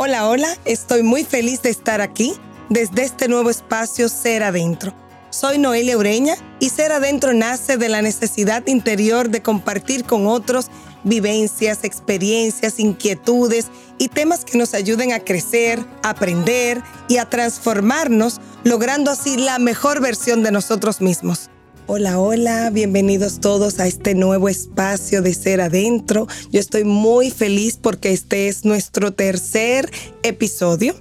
Hola, 0.00 0.28
hola, 0.28 0.56
estoy 0.64 1.02
muy 1.02 1.24
feliz 1.24 1.60
de 1.62 1.70
estar 1.70 2.00
aquí 2.00 2.32
desde 2.68 3.02
este 3.02 3.26
nuevo 3.26 3.50
espacio 3.50 4.08
Ser 4.08 4.44
Adentro. 4.44 4.94
Soy 5.30 5.58
Noelia 5.58 5.98
Ureña 5.98 6.36
y 6.60 6.68
Ser 6.68 6.92
Adentro 6.92 7.32
nace 7.32 7.78
de 7.78 7.88
la 7.88 8.00
necesidad 8.00 8.64
interior 8.68 9.28
de 9.28 9.42
compartir 9.42 10.04
con 10.04 10.28
otros 10.28 10.70
vivencias, 11.02 11.82
experiencias, 11.82 12.78
inquietudes 12.78 13.66
y 13.98 14.06
temas 14.06 14.44
que 14.44 14.56
nos 14.56 14.72
ayuden 14.72 15.12
a 15.12 15.18
crecer, 15.18 15.84
aprender 16.04 16.80
y 17.08 17.16
a 17.16 17.28
transformarnos, 17.28 18.40
logrando 18.62 19.10
así 19.10 19.36
la 19.36 19.58
mejor 19.58 20.00
versión 20.00 20.44
de 20.44 20.52
nosotros 20.52 21.00
mismos. 21.00 21.50
Hola, 21.90 22.20
hola, 22.20 22.68
bienvenidos 22.68 23.40
todos 23.40 23.80
a 23.80 23.86
este 23.86 24.14
nuevo 24.14 24.50
espacio 24.50 25.22
de 25.22 25.32
Ser 25.32 25.62
Adentro. 25.62 26.28
Yo 26.52 26.60
estoy 26.60 26.84
muy 26.84 27.30
feliz 27.30 27.78
porque 27.80 28.12
este 28.12 28.48
es 28.48 28.66
nuestro 28.66 29.14
tercer 29.14 29.90
episodio 30.22 30.94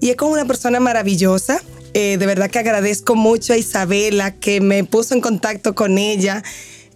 y 0.00 0.10
es 0.10 0.16
con 0.16 0.32
una 0.32 0.44
persona 0.44 0.80
maravillosa. 0.80 1.62
Eh, 1.92 2.16
de 2.18 2.26
verdad 2.26 2.50
que 2.50 2.58
agradezco 2.58 3.14
mucho 3.14 3.52
a 3.52 3.56
Isabela 3.56 4.34
que 4.34 4.60
me 4.60 4.82
puso 4.82 5.14
en 5.14 5.20
contacto 5.20 5.76
con 5.76 5.98
ella 5.98 6.42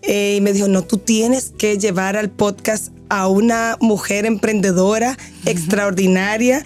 eh, 0.02 0.34
y 0.38 0.40
me 0.40 0.52
dijo, 0.52 0.66
no, 0.66 0.82
tú 0.82 0.98
tienes 0.98 1.52
que 1.56 1.78
llevar 1.78 2.16
al 2.16 2.30
podcast 2.30 2.88
a 3.08 3.28
una 3.28 3.76
mujer 3.80 4.26
emprendedora 4.26 5.16
extraordinaria, 5.46 6.64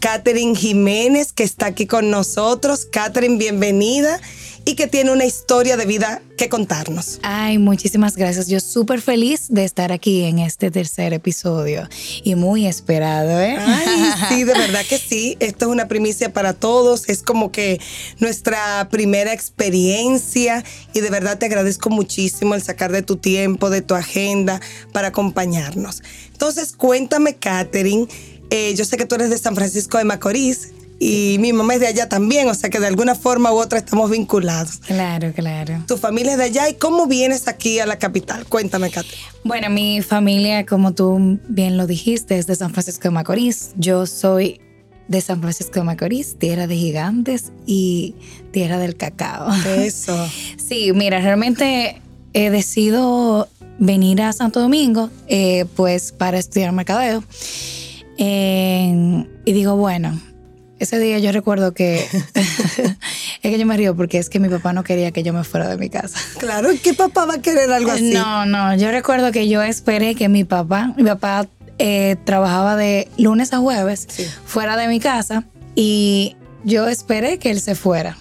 Catherine 0.00 0.56
Jiménez, 0.56 1.34
que 1.34 1.44
está 1.44 1.66
aquí 1.66 1.86
con 1.86 2.10
nosotros. 2.10 2.86
Catherine, 2.90 3.36
bienvenida 3.36 4.18
y 4.64 4.74
que 4.74 4.86
tiene 4.86 5.12
una 5.12 5.24
historia 5.24 5.76
de 5.76 5.84
vida 5.84 6.22
que 6.36 6.48
contarnos. 6.48 7.20
Ay, 7.22 7.58
muchísimas 7.58 8.16
gracias. 8.16 8.48
Yo 8.48 8.60
súper 8.60 9.00
feliz 9.00 9.46
de 9.48 9.64
estar 9.64 9.92
aquí 9.92 10.24
en 10.24 10.38
este 10.38 10.70
tercer 10.70 11.12
episodio 11.12 11.88
y 12.22 12.34
muy 12.34 12.66
esperado, 12.66 13.40
¿eh? 13.40 13.56
Ay, 13.58 13.86
sí, 14.28 14.44
de 14.44 14.52
verdad 14.54 14.82
que 14.88 14.98
sí. 14.98 15.36
Esto 15.40 15.66
es 15.66 15.70
una 15.70 15.86
primicia 15.86 16.32
para 16.32 16.54
todos. 16.54 17.08
Es 17.08 17.22
como 17.22 17.52
que 17.52 17.80
nuestra 18.18 18.88
primera 18.90 19.32
experiencia 19.32 20.64
y 20.92 21.00
de 21.00 21.10
verdad 21.10 21.38
te 21.38 21.46
agradezco 21.46 21.90
muchísimo 21.90 22.54
el 22.54 22.62
sacar 22.62 22.90
de 22.90 23.02
tu 23.02 23.16
tiempo, 23.16 23.70
de 23.70 23.82
tu 23.82 23.94
agenda 23.94 24.60
para 24.92 25.08
acompañarnos. 25.08 26.02
Entonces, 26.32 26.72
cuéntame, 26.72 27.36
Katherine. 27.36 28.08
Eh, 28.50 28.74
yo 28.76 28.84
sé 28.84 28.96
que 28.96 29.06
tú 29.06 29.14
eres 29.14 29.30
de 29.30 29.38
San 29.38 29.54
Francisco 29.54 29.98
de 29.98 30.04
Macorís 30.04 30.73
y 30.98 31.36
mi 31.40 31.52
mamá 31.52 31.74
es 31.74 31.80
de 31.80 31.86
allá 31.88 32.08
también, 32.08 32.48
o 32.48 32.54
sea 32.54 32.70
que 32.70 32.78
de 32.80 32.86
alguna 32.86 33.14
forma 33.14 33.52
u 33.52 33.56
otra 33.56 33.78
estamos 33.78 34.10
vinculados. 34.10 34.78
Claro, 34.86 35.32
claro. 35.32 35.82
Tu 35.86 35.96
familia 35.96 36.32
es 36.32 36.38
de 36.38 36.44
allá 36.44 36.68
y 36.68 36.74
cómo 36.74 37.06
vienes 37.06 37.48
aquí 37.48 37.80
a 37.80 37.86
la 37.86 37.98
capital? 37.98 38.46
Cuéntame, 38.46 38.90
Kate. 38.90 39.08
Bueno, 39.42 39.70
mi 39.70 40.02
familia, 40.02 40.64
como 40.64 40.94
tú 40.94 41.38
bien 41.48 41.76
lo 41.76 41.86
dijiste, 41.86 42.38
es 42.38 42.46
de 42.46 42.54
San 42.54 42.72
Francisco 42.72 43.02
de 43.02 43.10
Macorís. 43.10 43.72
Yo 43.76 44.06
soy 44.06 44.60
de 45.08 45.20
San 45.20 45.40
Francisco 45.40 45.80
de 45.80 45.82
Macorís, 45.82 46.38
tierra 46.38 46.66
de 46.66 46.76
gigantes 46.76 47.52
y 47.66 48.14
tierra 48.52 48.78
del 48.78 48.96
cacao. 48.96 49.52
Eso. 49.76 50.16
sí, 50.56 50.92
mira, 50.94 51.20
realmente 51.20 52.00
he 52.32 52.50
decidido 52.50 53.48
venir 53.78 54.22
a 54.22 54.32
Santo 54.32 54.60
Domingo, 54.60 55.10
eh, 55.26 55.66
pues 55.76 56.12
para 56.12 56.38
estudiar 56.38 56.72
mercadeo. 56.72 57.24
y 58.16 59.52
digo, 59.52 59.76
bueno, 59.76 60.20
ese 60.84 60.98
día 60.98 61.18
yo 61.18 61.32
recuerdo 61.32 61.74
que 61.74 61.96
es 62.34 62.96
que 63.42 63.58
yo 63.58 63.66
me 63.66 63.76
río 63.76 63.96
porque 63.96 64.18
es 64.18 64.30
que 64.30 64.38
mi 64.38 64.48
papá 64.48 64.72
no 64.72 64.84
quería 64.84 65.10
que 65.10 65.22
yo 65.22 65.32
me 65.32 65.44
fuera 65.44 65.68
de 65.68 65.76
mi 65.76 65.90
casa. 65.90 66.18
Claro, 66.38 66.68
¿qué 66.82 66.94
papá 66.94 67.24
va 67.24 67.34
a 67.34 67.42
querer 67.42 67.70
algo 67.72 67.90
así? 67.90 68.12
No, 68.12 68.46
no, 68.46 68.76
yo 68.76 68.90
recuerdo 68.90 69.32
que 69.32 69.48
yo 69.48 69.62
esperé 69.62 70.14
que 70.14 70.28
mi 70.28 70.44
papá, 70.44 70.92
mi 70.96 71.04
papá 71.04 71.48
eh, 71.78 72.16
trabajaba 72.24 72.76
de 72.76 73.08
lunes 73.16 73.52
a 73.52 73.58
jueves 73.58 74.06
fuera 74.44 74.76
de 74.76 74.88
mi 74.88 75.00
casa 75.00 75.44
y 75.74 76.36
yo 76.64 76.88
esperé 76.88 77.38
que 77.38 77.50
él 77.50 77.60
se 77.60 77.74
fuera. 77.74 78.16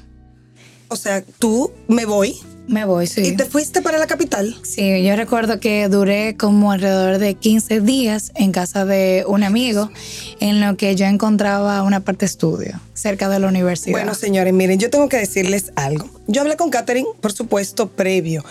O 0.87 0.95
sea, 0.95 1.23
tú 1.39 1.71
me 1.87 2.05
voy, 2.05 2.39
me 2.67 2.85
voy, 2.85 3.07
sí. 3.07 3.21
¿Y 3.21 3.35
te 3.35 3.45
fuiste 3.45 3.81
para 3.81 3.97
la 3.97 4.07
capital? 4.07 4.55
Sí, 4.63 5.03
yo 5.03 5.15
recuerdo 5.15 5.59
que 5.59 5.87
duré 5.89 6.35
como 6.37 6.71
alrededor 6.71 7.17
de 7.17 7.35
15 7.35 7.81
días 7.81 8.31
en 8.35 8.51
casa 8.51 8.85
de 8.85 9.23
un 9.27 9.43
amigo 9.43 9.89
en 10.39 10.61
lo 10.61 10.77
que 10.77 10.95
yo 10.95 11.05
encontraba 11.05 11.83
una 11.83 11.99
parte 11.99 12.25
estudio 12.25 12.79
cerca 12.93 13.27
de 13.29 13.39
la 13.39 13.47
universidad. 13.47 13.97
Bueno, 13.97 14.13
señores, 14.13 14.53
miren, 14.53 14.79
yo 14.79 14.89
tengo 14.89 15.09
que 15.09 15.17
decirles 15.17 15.71
algo. 15.75 16.09
Yo 16.27 16.41
hablé 16.41 16.55
con 16.55 16.69
Katherine, 16.69 17.07
por 17.21 17.33
supuesto, 17.33 17.89
previo. 17.89 18.43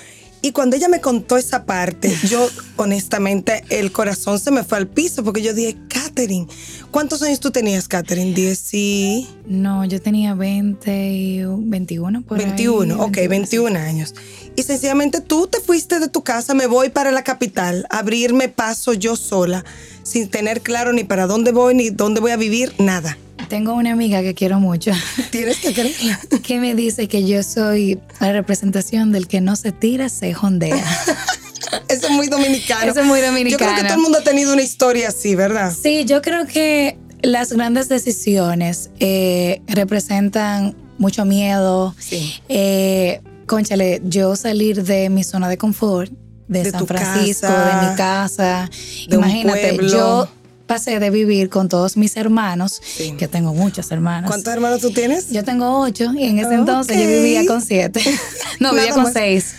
Y 0.45 0.51
cuando 0.51 0.75
ella 0.75 0.89
me 0.89 1.01
contó 1.01 1.37
esa 1.37 1.65
parte, 1.65 2.13
yo 2.29 2.49
honestamente 2.77 3.65
el 3.69 3.93
corazón 3.93 4.41
se 4.41 4.51
me 4.51 4.65
fue 4.65 4.79
al 4.79 4.89
piso 4.89 5.23
porque 5.23 5.41
yo 5.41 5.55
dije, 5.55 5.77
Katherine, 5.89 6.49
¿cuántos 6.91 7.23
años 7.23 7.39
tú 7.39 7.53
tenías, 7.53 7.87
Katherine? 7.87 8.35
¿10 8.35 8.69
y...? 8.73 9.29
No, 9.47 9.85
yo 9.85 10.03
tenía 10.03 10.35
20 10.35 11.13
y 11.13 11.45
21 11.45 12.23
por 12.23 12.39
21, 12.39 13.01
ok, 13.05 13.19
21 13.29 13.79
años. 13.79 14.15
Y 14.57 14.65
sencillamente 14.65 15.21
tú 15.21 15.47
te 15.47 15.61
fuiste 15.61 16.01
de 16.01 16.09
tu 16.09 16.25
casa, 16.25 16.55
me 16.55 16.67
voy 16.67 16.91
para 16.91 17.13
la 17.13 17.23
capital, 17.23 17.87
abrirme 17.89 18.49
paso 18.49 18.95
yo 18.95 19.15
sola, 19.15 19.65
sin 20.03 20.29
tener 20.29 20.61
claro 20.61 20.93
ni 20.93 21.05
para 21.05 21.29
dónde 21.29 21.53
voy, 21.53 21.77
ni 21.77 21.91
dónde 21.91 22.21
voy 22.21 22.33
a 22.33 22.37
vivir, 22.37 22.75
nada. 22.79 23.17
Tengo 23.53 23.75
una 23.75 23.93
amiga 23.93 24.23
que 24.23 24.33
quiero 24.33 24.61
mucho. 24.61 24.93
Tienes 25.31 25.59
que 25.59 25.75
creerla. 25.75 26.19
Que 26.43 26.59
me 26.59 26.75
dice 26.75 27.07
que 27.07 27.29
yo 27.29 27.43
soy 27.43 28.01
la 28.19 28.33
representación 28.33 29.13
del 29.13 29.29
que 29.29 29.43
no 29.43 29.57
se 29.57 29.73
tira, 29.73 30.09
se 30.09 30.33
jondea. 30.33 30.75
Eso 31.89 32.07
es 32.07 32.11
muy 32.13 32.29
dominicano. 32.29 32.91
Eso 32.91 33.01
es 33.01 33.07
muy 33.07 33.21
dominicano. 33.21 33.51
Yo 33.51 33.59
creo 33.59 33.77
que 33.77 33.83
todo 33.83 33.97
el 33.97 34.01
mundo 34.01 34.21
ha 34.21 34.25
tenido 34.25 34.55
una 34.55 34.63
historia 34.63 35.09
así, 35.09 35.35
¿verdad? 35.35 35.71
Sí, 35.71 36.07
yo 36.07 36.23
creo 36.23 36.47
que 36.47 36.97
las 37.21 37.53
grandes 37.53 37.91
decisiones 37.91 38.89
eh, 39.01 39.61
representan 39.67 40.75
mucho 40.97 41.27
miedo. 41.27 41.95
Sí. 41.99 42.33
Eh, 42.49 43.21
conchale, 43.45 44.01
yo 44.03 44.35
salir 44.35 44.83
de 44.83 45.11
mi 45.11 45.25
zona 45.25 45.51
de 45.51 45.59
confort, 45.59 46.11
de, 46.49 46.71
San 46.71 46.87
Francisco, 46.87 47.49
de 47.49 47.87
mi 47.87 47.97
casa. 47.97 48.71
De 49.11 49.17
Imagínate, 49.17 49.79
yo 49.91 50.27
pasé 50.67 50.99
de 50.99 51.11
vivir 51.11 51.49
con 51.49 51.69
todos 51.69 51.97
mis 51.97 52.17
hermanos, 52.17 52.81
que 53.19 53.29
tengo 53.29 53.55
muchos 53.55 53.91
hermanos. 53.91 54.31
¿Cuántos 54.31 54.53
hermanos 54.53 54.81
tú 54.81 54.91
tienes? 54.91 55.31
Yo 55.31 55.45
tengo 55.45 55.81
ocho 55.81 56.13
y 56.15 56.25
en 56.25 56.39
ese 56.39 56.55
entonces 56.55 56.97
yo 56.97 57.07
vivía 57.07 57.47
con 57.47 57.61
siete. 57.61 58.03
no, 58.61 58.73
vivía 58.73 58.93
con 58.93 59.13
seis. 59.13 59.55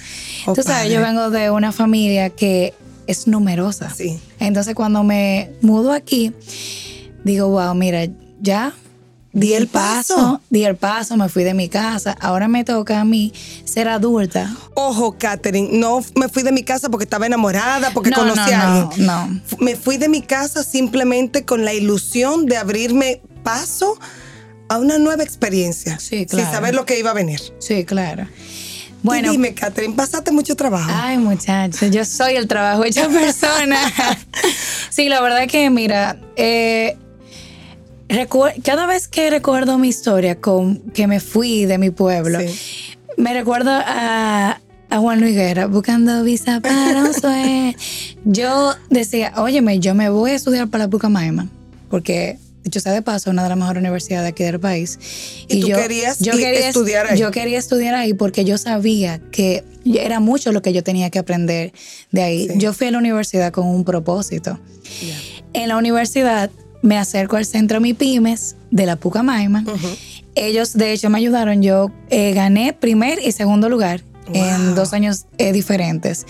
Oh, 0.46 0.54
tú 0.54 0.64
sabes, 0.64 0.92
yo 0.92 1.02
vengo 1.02 1.30
de 1.30 1.50
una 1.50 1.72
familia 1.72 2.30
que 2.30 2.74
es 3.08 3.28
numerosa. 3.28 3.94
Sí. 3.94 4.20
Entonces 4.40 4.76
cuando 4.76 5.04
me 5.04 5.52
mudo 5.62 5.92
aquí, 5.92 6.34
digo, 7.24 7.50
wow, 7.50 7.74
mira, 7.76 8.08
ya 8.42 8.74
Di 9.34 9.56
el 9.56 9.68
paso, 9.68 10.42
di 10.52 10.64
el 10.64 10.76
paso, 10.76 11.18
me 11.18 11.28
fui 11.28 11.44
de 11.44 11.56
mi 11.56 11.68
casa. 11.68 12.16
Ahora 12.22 12.48
me 12.48 12.64
toca 12.64 13.00
a 13.00 13.04
mí 13.04 13.34
ser 13.66 13.88
adulta. 13.88 14.56
Ojo, 14.76 15.18
Katherine, 15.18 15.70
no 15.72 16.04
me 16.16 16.30
fui 16.30 16.44
de 16.44 16.52
mi 16.52 16.62
casa 16.62 16.90
porque 16.90 17.06
estaba 17.06 17.26
enamorada, 17.26 17.90
porque 17.96 18.12
conocí 18.12 18.52
a 18.52 18.84
alguien. 18.84 19.08
No, 19.08 19.28
no. 19.28 19.42
Me 19.58 19.76
fui 19.76 19.98
de 19.98 20.08
mi 20.08 20.22
casa 20.22 20.64
simplemente 20.64 21.46
con 21.46 21.66
la 21.66 21.74
ilusión 21.74 22.46
de 22.46 22.58
abrirme 22.58 23.22
paso 23.44 23.98
a 24.70 24.78
una 24.78 25.00
nueva 25.00 25.24
experiencia. 25.24 25.98
Sí, 26.00 26.28
claro. 26.28 26.46
Sin 26.46 26.54
saber 26.54 26.76
lo 26.76 26.86
que 26.86 27.00
iba 27.00 27.10
a 27.10 27.16
venir. 27.16 27.42
Sí, 27.58 27.86
claro. 27.86 28.28
Bueno, 29.04 29.32
dime, 29.32 29.54
Catherine, 29.54 29.94
pasaste 29.96 30.32
mucho 30.32 30.56
trabajo. 30.56 30.90
Ay, 30.94 31.18
muchacho, 31.18 31.88
yo 31.88 32.06
soy 32.06 32.36
el 32.36 32.48
trabajo 32.48 32.86
hecha 32.86 33.10
persona. 33.10 33.78
sí, 34.90 35.10
la 35.10 35.22
verdad 35.22 35.46
que, 35.48 35.70
mira, 35.70 36.18
eh, 36.38 36.98
cada 38.64 38.86
vez 38.86 39.08
que 39.08 39.30
recuerdo 39.30 39.78
mi 39.78 39.90
historia 39.90 40.40
con 40.40 40.78
que 40.92 41.08
me 41.08 41.20
fui 41.20 41.66
de 41.66 41.78
mi 41.78 41.90
pueblo, 41.90 42.40
me 43.18 43.34
recuerdo 43.34 43.72
a, 43.72 44.60
Juan 44.92 45.22
Luis 45.22 45.36
Guerra 45.36 45.66
buscando 45.66 46.24
visa 46.24 46.60
para 46.62 47.02
un 47.02 47.14
sueño. 47.14 47.74
Yo 48.26 48.76
decía, 48.92 49.34
óyeme, 49.38 49.80
yo 49.80 49.96
me 49.96 50.10
voy 50.10 50.32
a 50.32 50.36
estudiar 50.36 50.68
para 50.68 50.88
Pucamaima, 50.88 51.50
porque 51.90 52.38
dicho 52.64 52.80
sea 52.80 52.92
de 52.92 53.02
paso, 53.02 53.32
una 53.32 53.42
de 53.42 53.50
las 53.50 53.58
mejores 53.58 53.82
universidades 53.82 54.24
de 54.26 54.30
aquí 54.30 54.44
del 54.44 54.60
país. 54.60 55.00
Y, 55.48 55.62
tú 55.62 55.70
yo, 55.70 55.78
querías 55.78 56.20
yo 56.20 56.34
quería 56.34 56.70
estudiar 56.70 57.08
ahí. 57.08 57.20
Yo 57.20 57.32
quería 57.32 57.58
estudiar 57.58 57.96
ahí 57.96 58.14
porque 58.14 58.46
yo 58.46 58.60
sabía 58.60 59.20
que 59.32 59.64
era 59.86 60.20
mucho 60.20 60.52
lo 60.52 60.62
que 60.62 60.74
yo 60.74 60.84
tenía 60.84 61.10
que 61.10 61.20
aprender 61.20 61.74
de 62.12 62.22
ahí. 62.22 62.48
Yo 62.58 62.72
fui 62.74 62.88
a 62.88 62.92
la 62.92 63.00
universidad 63.00 63.52
con 63.52 63.68
un 63.68 63.84
propósito. 63.84 64.60
En 65.54 65.70
la 65.70 65.78
universidad 65.78 66.52
me 66.84 67.00
acerco 67.00 67.38
al 67.38 67.46
centro 67.46 67.82
Mi 67.82 67.96
Pymes 67.96 68.56
de 68.70 68.86
la 68.86 68.98
Pucamaima. 68.98 69.64
Ellos, 70.36 70.74
de 70.74 70.92
hecho, 70.92 71.10
me 71.10 71.18
ayudaron. 71.18 71.64
Yo 71.64 71.90
eh, 72.10 72.34
gané 72.34 72.74
primer 72.74 73.20
y 73.20 73.32
segundo 73.32 73.70
lugar 73.70 74.04
en 74.34 74.76
dos 74.76 74.94
años 74.94 75.26
eh, 75.38 75.54
diferentes. 75.54 76.26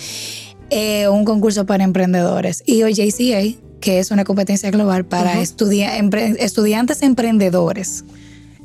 Eh, 0.69 1.07
un 1.09 1.25
concurso 1.25 1.65
para 1.65 1.83
emprendedores. 1.83 2.63
Y 2.65 2.83
hoy 2.83 2.93
JCA, 2.93 3.59
que 3.81 3.99
es 3.99 4.11
una 4.11 4.23
competencia 4.23 4.69
global 4.71 5.05
para 5.05 5.41
estudiantes 5.41 7.01
emprendedores. 7.01 8.05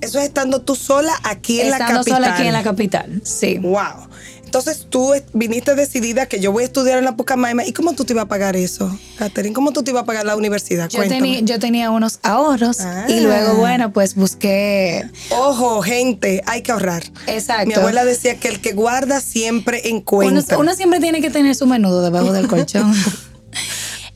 Eso 0.00 0.18
es 0.18 0.26
estando 0.26 0.60
tú 0.60 0.76
sola 0.76 1.12
aquí 1.24 1.60
en 1.60 1.70
la 1.70 1.78
capital. 1.78 2.00
Estando 2.00 2.16
sola 2.16 2.34
aquí 2.34 2.46
en 2.46 2.52
la 2.52 2.62
capital, 2.62 3.20
sí. 3.24 3.58
Wow. 3.58 4.08
Entonces 4.48 4.86
tú 4.88 5.12
viniste 5.34 5.74
decidida 5.74 6.24
que 6.24 6.40
yo 6.40 6.52
voy 6.52 6.62
a 6.62 6.66
estudiar 6.66 6.96
en 6.98 7.04
la 7.04 7.14
Pucamaima. 7.16 7.66
¿Y 7.66 7.74
cómo 7.74 7.92
tú 7.92 8.06
te 8.06 8.14
ibas 8.14 8.24
a 8.24 8.28
pagar 8.28 8.56
eso, 8.56 8.90
Catherine? 9.18 9.52
¿Cómo 9.54 9.72
tú 9.72 9.82
te 9.82 9.90
ibas 9.90 10.04
a 10.04 10.06
pagar 10.06 10.24
la 10.24 10.36
universidad? 10.36 10.88
Yo, 10.88 11.06
tenía, 11.06 11.40
yo 11.40 11.58
tenía 11.58 11.90
unos 11.90 12.18
ahorros 12.22 12.78
y 12.80 12.82
Ah. 12.82 13.06
luego, 13.20 13.56
bueno, 13.56 13.92
pues 13.92 14.14
busqué. 14.14 15.04
Ojo, 15.28 15.82
gente, 15.82 16.42
hay 16.46 16.62
que 16.62 16.72
ahorrar. 16.72 17.02
Exacto. 17.26 17.66
Mi 17.66 17.74
abuela 17.74 18.06
decía 18.06 18.40
que 18.40 18.48
el 18.48 18.62
que 18.62 18.72
guarda 18.72 19.20
siempre 19.20 19.82
Uno, 19.84 19.96
encuentra. 19.98 20.56
uno 20.56 20.74
siempre 20.74 20.98
tiene 20.98 21.20
que 21.20 21.28
tener 21.28 21.54
su 21.54 21.66
menudo 21.66 22.00
debajo 22.00 22.32
del 22.32 22.48
colchón. 22.48 22.94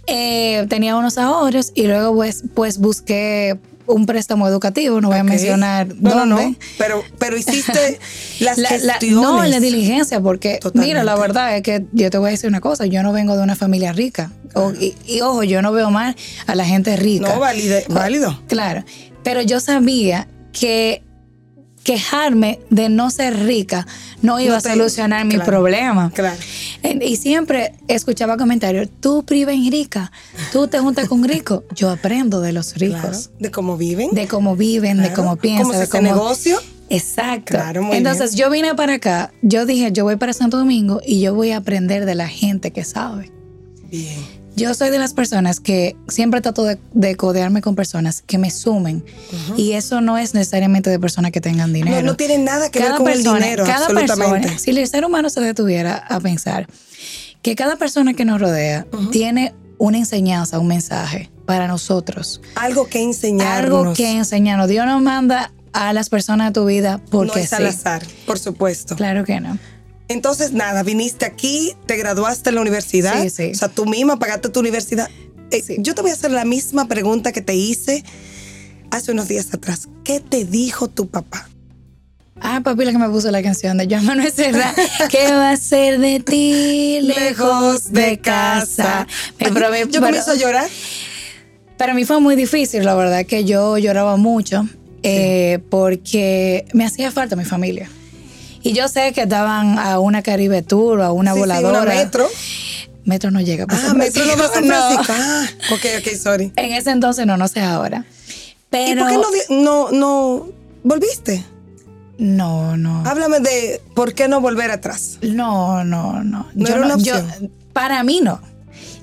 Eh, 0.08 0.66
tenía 0.68 0.96
unos 0.96 1.16
ahorros 1.16 1.70
y 1.76 1.84
luego 1.86 2.12
pues, 2.14 2.42
pues 2.54 2.78
busqué 2.78 3.56
un 3.86 4.06
préstamo 4.06 4.46
educativo, 4.48 5.00
no 5.00 5.08
voy 5.08 5.18
a 5.18 5.24
mencionar 5.24 5.88
No, 6.00 6.10
dónde. 6.14 6.34
no, 6.44 6.50
no. 6.50 6.56
Pero, 6.78 7.02
pero 7.18 7.36
hiciste 7.36 7.98
las 8.40 8.58
La- 8.58 8.70
la- 8.78 8.94
gestiones. 8.94 9.10
no, 9.22 9.44
la 9.44 9.60
diligencia, 9.60 10.20
porque 10.20 10.58
Totalmente. 10.60 10.86
mira, 10.88 11.04
la 11.04 11.16
verdad 11.16 11.56
es 11.56 11.62
que 11.62 11.84
yo 11.92 12.10
te 12.10 12.18
voy 12.18 12.28
a 12.28 12.30
decir 12.32 12.48
una 12.48 12.60
cosa, 12.60 12.86
yo 12.86 13.02
no 13.02 13.12
vengo 13.12 13.36
de 13.36 13.42
una 13.42 13.56
familia 13.56 13.92
rica. 13.92 14.30
O- 14.54 14.72
y, 14.72 14.94
y 15.06 15.20
ojo, 15.22 15.42
yo 15.44 15.62
no 15.62 15.72
veo 15.72 15.90
mal 15.90 16.14
a 16.46 16.54
la 16.54 16.64
gente 16.64 16.96
rica. 16.96 17.34
No, 17.34 17.40
valide- 17.40 17.84
válido. 17.88 18.40
Claro, 18.48 18.84
pero 19.22 19.40
yo 19.42 19.60
sabía 19.60 20.28
que 20.52 21.02
quejarme 21.82 22.60
de 22.70 22.88
no 22.88 23.10
ser 23.10 23.44
rica 23.44 23.86
no 24.22 24.38
iba 24.38 24.52
No 24.52 24.56
a 24.58 24.60
solucionar 24.60 25.24
mi 25.26 25.38
problema. 25.38 26.10
claro. 26.14 26.36
En- 26.82 27.02
Y 27.02 27.16
siempre 27.16 27.74
escuchaba 27.88 28.36
comentarios, 28.36 28.88
tú 29.00 29.24
priven 29.24 29.70
rica, 29.70 30.12
tú 30.52 30.68
te 30.68 30.78
juntas 30.78 31.08
con 31.08 31.24
ricos. 31.24 31.62
Yo 31.74 31.90
aprendo 31.90 32.40
de 32.40 32.52
los 32.52 32.74
ricos, 32.76 33.00
Claro, 33.28 33.36
de 33.40 33.50
cómo 33.50 33.76
viven. 33.76 34.10
de 34.12 34.28
cómo 34.28 34.56
viven, 34.56 35.02
de 35.02 35.12
cómo 35.12 35.36
piensan, 35.36 35.64
¿Cómo 35.66 35.74
se 35.74 35.80
de 35.80 35.88
cómo... 35.88 36.02
negocio? 36.02 36.58
Exacto. 36.88 37.52
Claro, 37.54 37.82
muy 37.82 37.96
Entonces 37.96 38.34
yo 38.34 38.50
vine 38.50 38.74
para 38.74 38.94
acá, 38.94 39.32
yo 39.42 39.64
dije, 39.66 39.90
yo 39.92 40.04
voy 40.04 40.16
para 40.16 40.32
Santo 40.34 40.58
Domingo 40.58 41.00
y 41.06 41.20
yo 41.20 41.34
voy 41.34 41.50
a 41.52 41.56
aprender 41.58 42.04
de 42.04 42.14
la 42.14 42.28
gente 42.28 42.70
que 42.70 42.84
sabe. 42.84 43.30
Bien. 43.90 44.41
Yo 44.54 44.74
soy 44.74 44.90
de 44.90 44.98
las 44.98 45.14
personas 45.14 45.60
que 45.60 45.96
siempre 46.08 46.40
trato 46.40 46.64
de, 46.64 46.78
de 46.92 47.16
codearme 47.16 47.62
con 47.62 47.74
personas 47.74 48.22
que 48.22 48.38
me 48.38 48.50
sumen 48.50 49.04
y 49.56 49.72
eso 49.72 50.00
no 50.00 50.18
es 50.18 50.34
necesariamente 50.34 50.90
de 50.90 50.98
personas 50.98 51.32
que 51.32 51.40
tengan 51.40 51.72
dinero. 51.72 51.96
No, 51.96 52.02
no 52.02 52.16
tiene 52.16 52.38
nada 52.38 52.70
que 52.70 52.78
ver 52.78 52.88
cada 52.88 52.98
con 52.98 53.06
persona, 53.06 53.36
el 53.38 53.42
dinero, 53.44 53.64
cada 53.64 53.88
persona, 53.88 54.58
si 54.58 54.70
el 54.70 54.86
ser 54.86 55.04
humano 55.04 55.30
se 55.30 55.40
detuviera 55.40 55.96
a 55.96 56.20
pensar 56.20 56.66
que 57.40 57.56
cada 57.56 57.76
persona 57.76 58.14
que 58.14 58.24
nos 58.24 58.40
rodea 58.40 58.86
tiene 59.10 59.54
una 59.78 59.98
enseñanza, 59.98 60.58
un 60.58 60.68
mensaje 60.68 61.30
para 61.46 61.66
nosotros, 61.66 62.40
Algo 62.54 62.86
que 62.86 63.02
enseñarnos. 63.02 63.80
algo 63.80 63.94
que 63.94 64.10
enseñarnos. 64.12 64.68
Dios 64.68 64.86
nos 64.86 65.02
manda 65.02 65.52
a 65.72 65.92
las 65.92 66.08
personas 66.08 66.48
de 66.48 66.52
tu 66.52 66.66
vida 66.66 67.00
porque 67.10 67.38
no 67.38 67.42
es 67.42 67.48
sí. 67.48 67.54
al 67.56 67.66
azar, 67.66 68.06
por 68.26 68.38
supuesto. 68.38 68.94
Claro 68.94 69.24
que 69.24 69.40
no. 69.40 69.58
Entonces, 70.08 70.52
nada, 70.52 70.82
viniste 70.82 71.24
aquí, 71.24 71.74
te 71.86 71.96
graduaste 71.96 72.50
en 72.50 72.56
la 72.56 72.60
universidad. 72.60 73.22
Sí, 73.22 73.30
sí. 73.30 73.50
O 73.52 73.54
sea, 73.54 73.68
tú 73.68 73.86
misma 73.86 74.18
pagaste 74.18 74.48
tu 74.48 74.60
universidad. 74.60 75.08
Eh, 75.50 75.62
Sí. 75.64 75.76
Yo 75.78 75.94
te 75.94 76.02
voy 76.02 76.10
a 76.10 76.14
hacer 76.14 76.30
la 76.30 76.44
misma 76.44 76.88
pregunta 76.88 77.32
que 77.32 77.40
te 77.42 77.54
hice 77.54 78.02
hace 78.90 79.12
unos 79.12 79.28
días 79.28 79.48
atrás. 79.52 79.88
¿Qué 80.04 80.20
te 80.20 80.44
dijo 80.44 80.88
tu 80.88 81.08
papá? 81.08 81.48
Ah, 82.40 82.60
papi, 82.64 82.84
la 82.84 82.92
que 82.92 82.98
me 82.98 83.08
puso 83.08 83.30
la 83.30 83.42
canción 83.42 83.76
de 83.78 83.86
Joan 83.88 84.04
Manuel 84.04 84.32
Serrat. 84.32 84.76
¿Qué 85.10 85.30
va 85.30 85.50
a 85.50 85.56
ser 85.56 85.98
de 86.00 86.18
ti 86.20 86.98
lejos 87.02 87.92
de 87.92 88.18
casa? 88.18 89.06
Me 89.38 89.50
probé- 89.52 89.88
yo 89.90 90.00
comienzo 90.00 90.32
a 90.32 90.34
llorar. 90.34 90.68
Para 91.78 91.94
mí 91.94 92.04
fue 92.04 92.20
muy 92.20 92.34
difícil, 92.36 92.84
la 92.84 92.94
verdad, 92.94 93.24
que 93.26 93.44
yo 93.44 93.78
lloraba 93.78 94.16
mucho 94.16 94.66
eh, 95.02 95.60
porque 95.70 96.64
me 96.72 96.84
hacía 96.84 97.10
falta 97.10 97.36
mi 97.36 97.44
familia. 97.44 97.88
Y 98.62 98.72
yo 98.74 98.88
sé 98.88 99.12
que 99.12 99.22
estaban 99.22 99.78
a 99.78 99.98
una 99.98 100.22
Caribe 100.22 100.62
Tour 100.62 101.00
o 101.00 101.04
a 101.04 101.12
una 101.12 101.32
Sí, 101.32 101.36
sí, 101.36 101.40
voladora. 101.40 101.82
una 101.82 101.94
metro. 101.94 102.28
Metro 103.04 103.30
no 103.32 103.40
llega 103.40 103.66
para 103.66 103.90
Ah, 103.90 103.94
metro 103.94 104.24
no 104.24 104.36
va 104.36 104.44
a 104.46 104.48
San 104.52 104.64
Francisco, 104.66 105.04
Francisco. 105.04 105.14
Ah, 105.68 105.74
ok, 105.74 105.84
ok, 106.06 106.16
sorry. 106.16 106.52
En 106.56 106.72
ese 106.72 106.90
entonces 106.90 107.26
no, 107.26 107.36
no 107.36 107.48
sé 107.48 107.60
ahora. 107.60 108.04
Pero 108.70 109.10
¿Y 109.10 109.14
por 109.16 109.30
qué 109.32 109.54
no, 109.54 109.62
no, 109.62 109.90
no 109.90 110.46
volviste? 110.84 111.44
no, 112.18 112.76
no. 112.76 113.02
Háblame 113.04 113.40
de 113.40 113.80
por 113.94 114.14
qué 114.14 114.28
no 114.28 114.40
volver 114.40 114.70
atrás. 114.70 115.18
No, 115.22 115.82
no, 115.84 116.22
no. 116.22 116.46
No 116.54 116.66
yo 116.68 116.74
era 116.74 116.84
una 116.86 116.96
yo- 116.98 117.16
opción. 117.16 117.50
para 117.72 118.04
mí 118.04 118.20
no. 118.22 118.40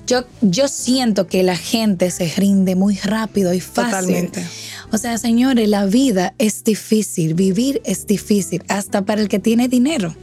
Yo, 0.06 0.24
yo 0.40 0.66
siento 0.68 1.26
que 1.28 1.42
la 1.42 1.56
gente 1.56 2.10
se 2.10 2.26
rinde 2.36 2.74
muy 2.74 2.96
rápido 2.96 3.52
y 3.52 3.60
fácil. 3.60 3.84
Totalmente. 3.90 4.44
O 4.92 4.98
sea, 4.98 5.18
señores, 5.18 5.68
la 5.68 5.86
vida 5.86 6.34
es 6.38 6.64
difícil, 6.64 7.34
vivir 7.34 7.80
es 7.84 8.06
difícil, 8.06 8.62
hasta 8.68 9.02
para 9.02 9.20
el 9.22 9.28
que 9.28 9.38
tiene 9.38 9.68
dinero. 9.68 10.14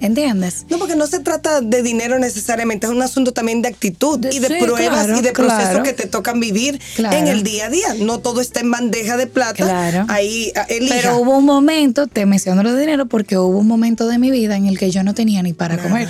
¿Entiendes? 0.00 0.66
No, 0.68 0.78
porque 0.78 0.96
no 0.96 1.06
se 1.06 1.20
trata 1.20 1.62
de 1.62 1.82
dinero 1.82 2.18
necesariamente, 2.18 2.86
es 2.86 2.92
un 2.92 3.00
asunto 3.00 3.32
también 3.32 3.62
de 3.62 3.68
actitud 3.68 4.18
De- 4.18 4.34
y 4.34 4.38
de 4.38 4.48
sí, 4.48 4.54
pruebas 4.60 5.04
claro, 5.06 5.18
y 5.18 5.22
de 5.22 5.32
procesos 5.32 5.62
claro. 5.70 5.82
que 5.82 5.92
te 5.94 6.06
tocan 6.06 6.40
vivir 6.40 6.78
Claro. 6.96 7.16
en 7.16 7.28
el 7.28 7.42
día 7.42 7.66
a 7.66 7.70
día. 7.70 7.94
No 8.00 8.18
todo 8.18 8.42
está 8.42 8.60
en 8.60 8.70
bandeja 8.70 9.16
de 9.16 9.26
plata. 9.28 9.64
Claro. 9.64 10.04
Ahí 10.08 10.52
ah, 10.56 10.66
elija. 10.68 10.94
Pero 10.96 11.18
hubo 11.18 11.38
un 11.38 11.44
momento, 11.46 12.06
te 12.06 12.26
menciono 12.26 12.62
lo 12.62 12.74
de 12.74 12.80
dinero, 12.80 13.06
porque 13.06 13.38
hubo 13.38 13.56
un 13.58 13.66
momento 13.66 14.06
de 14.06 14.18
mi 14.18 14.30
vida 14.30 14.56
en 14.56 14.66
el 14.66 14.78
que 14.78 14.90
yo 14.90 15.02
no 15.04 15.14
tenía 15.14 15.42
ni 15.42 15.54
para 15.54 15.76
Nada. 15.76 15.88
comer. 15.88 16.08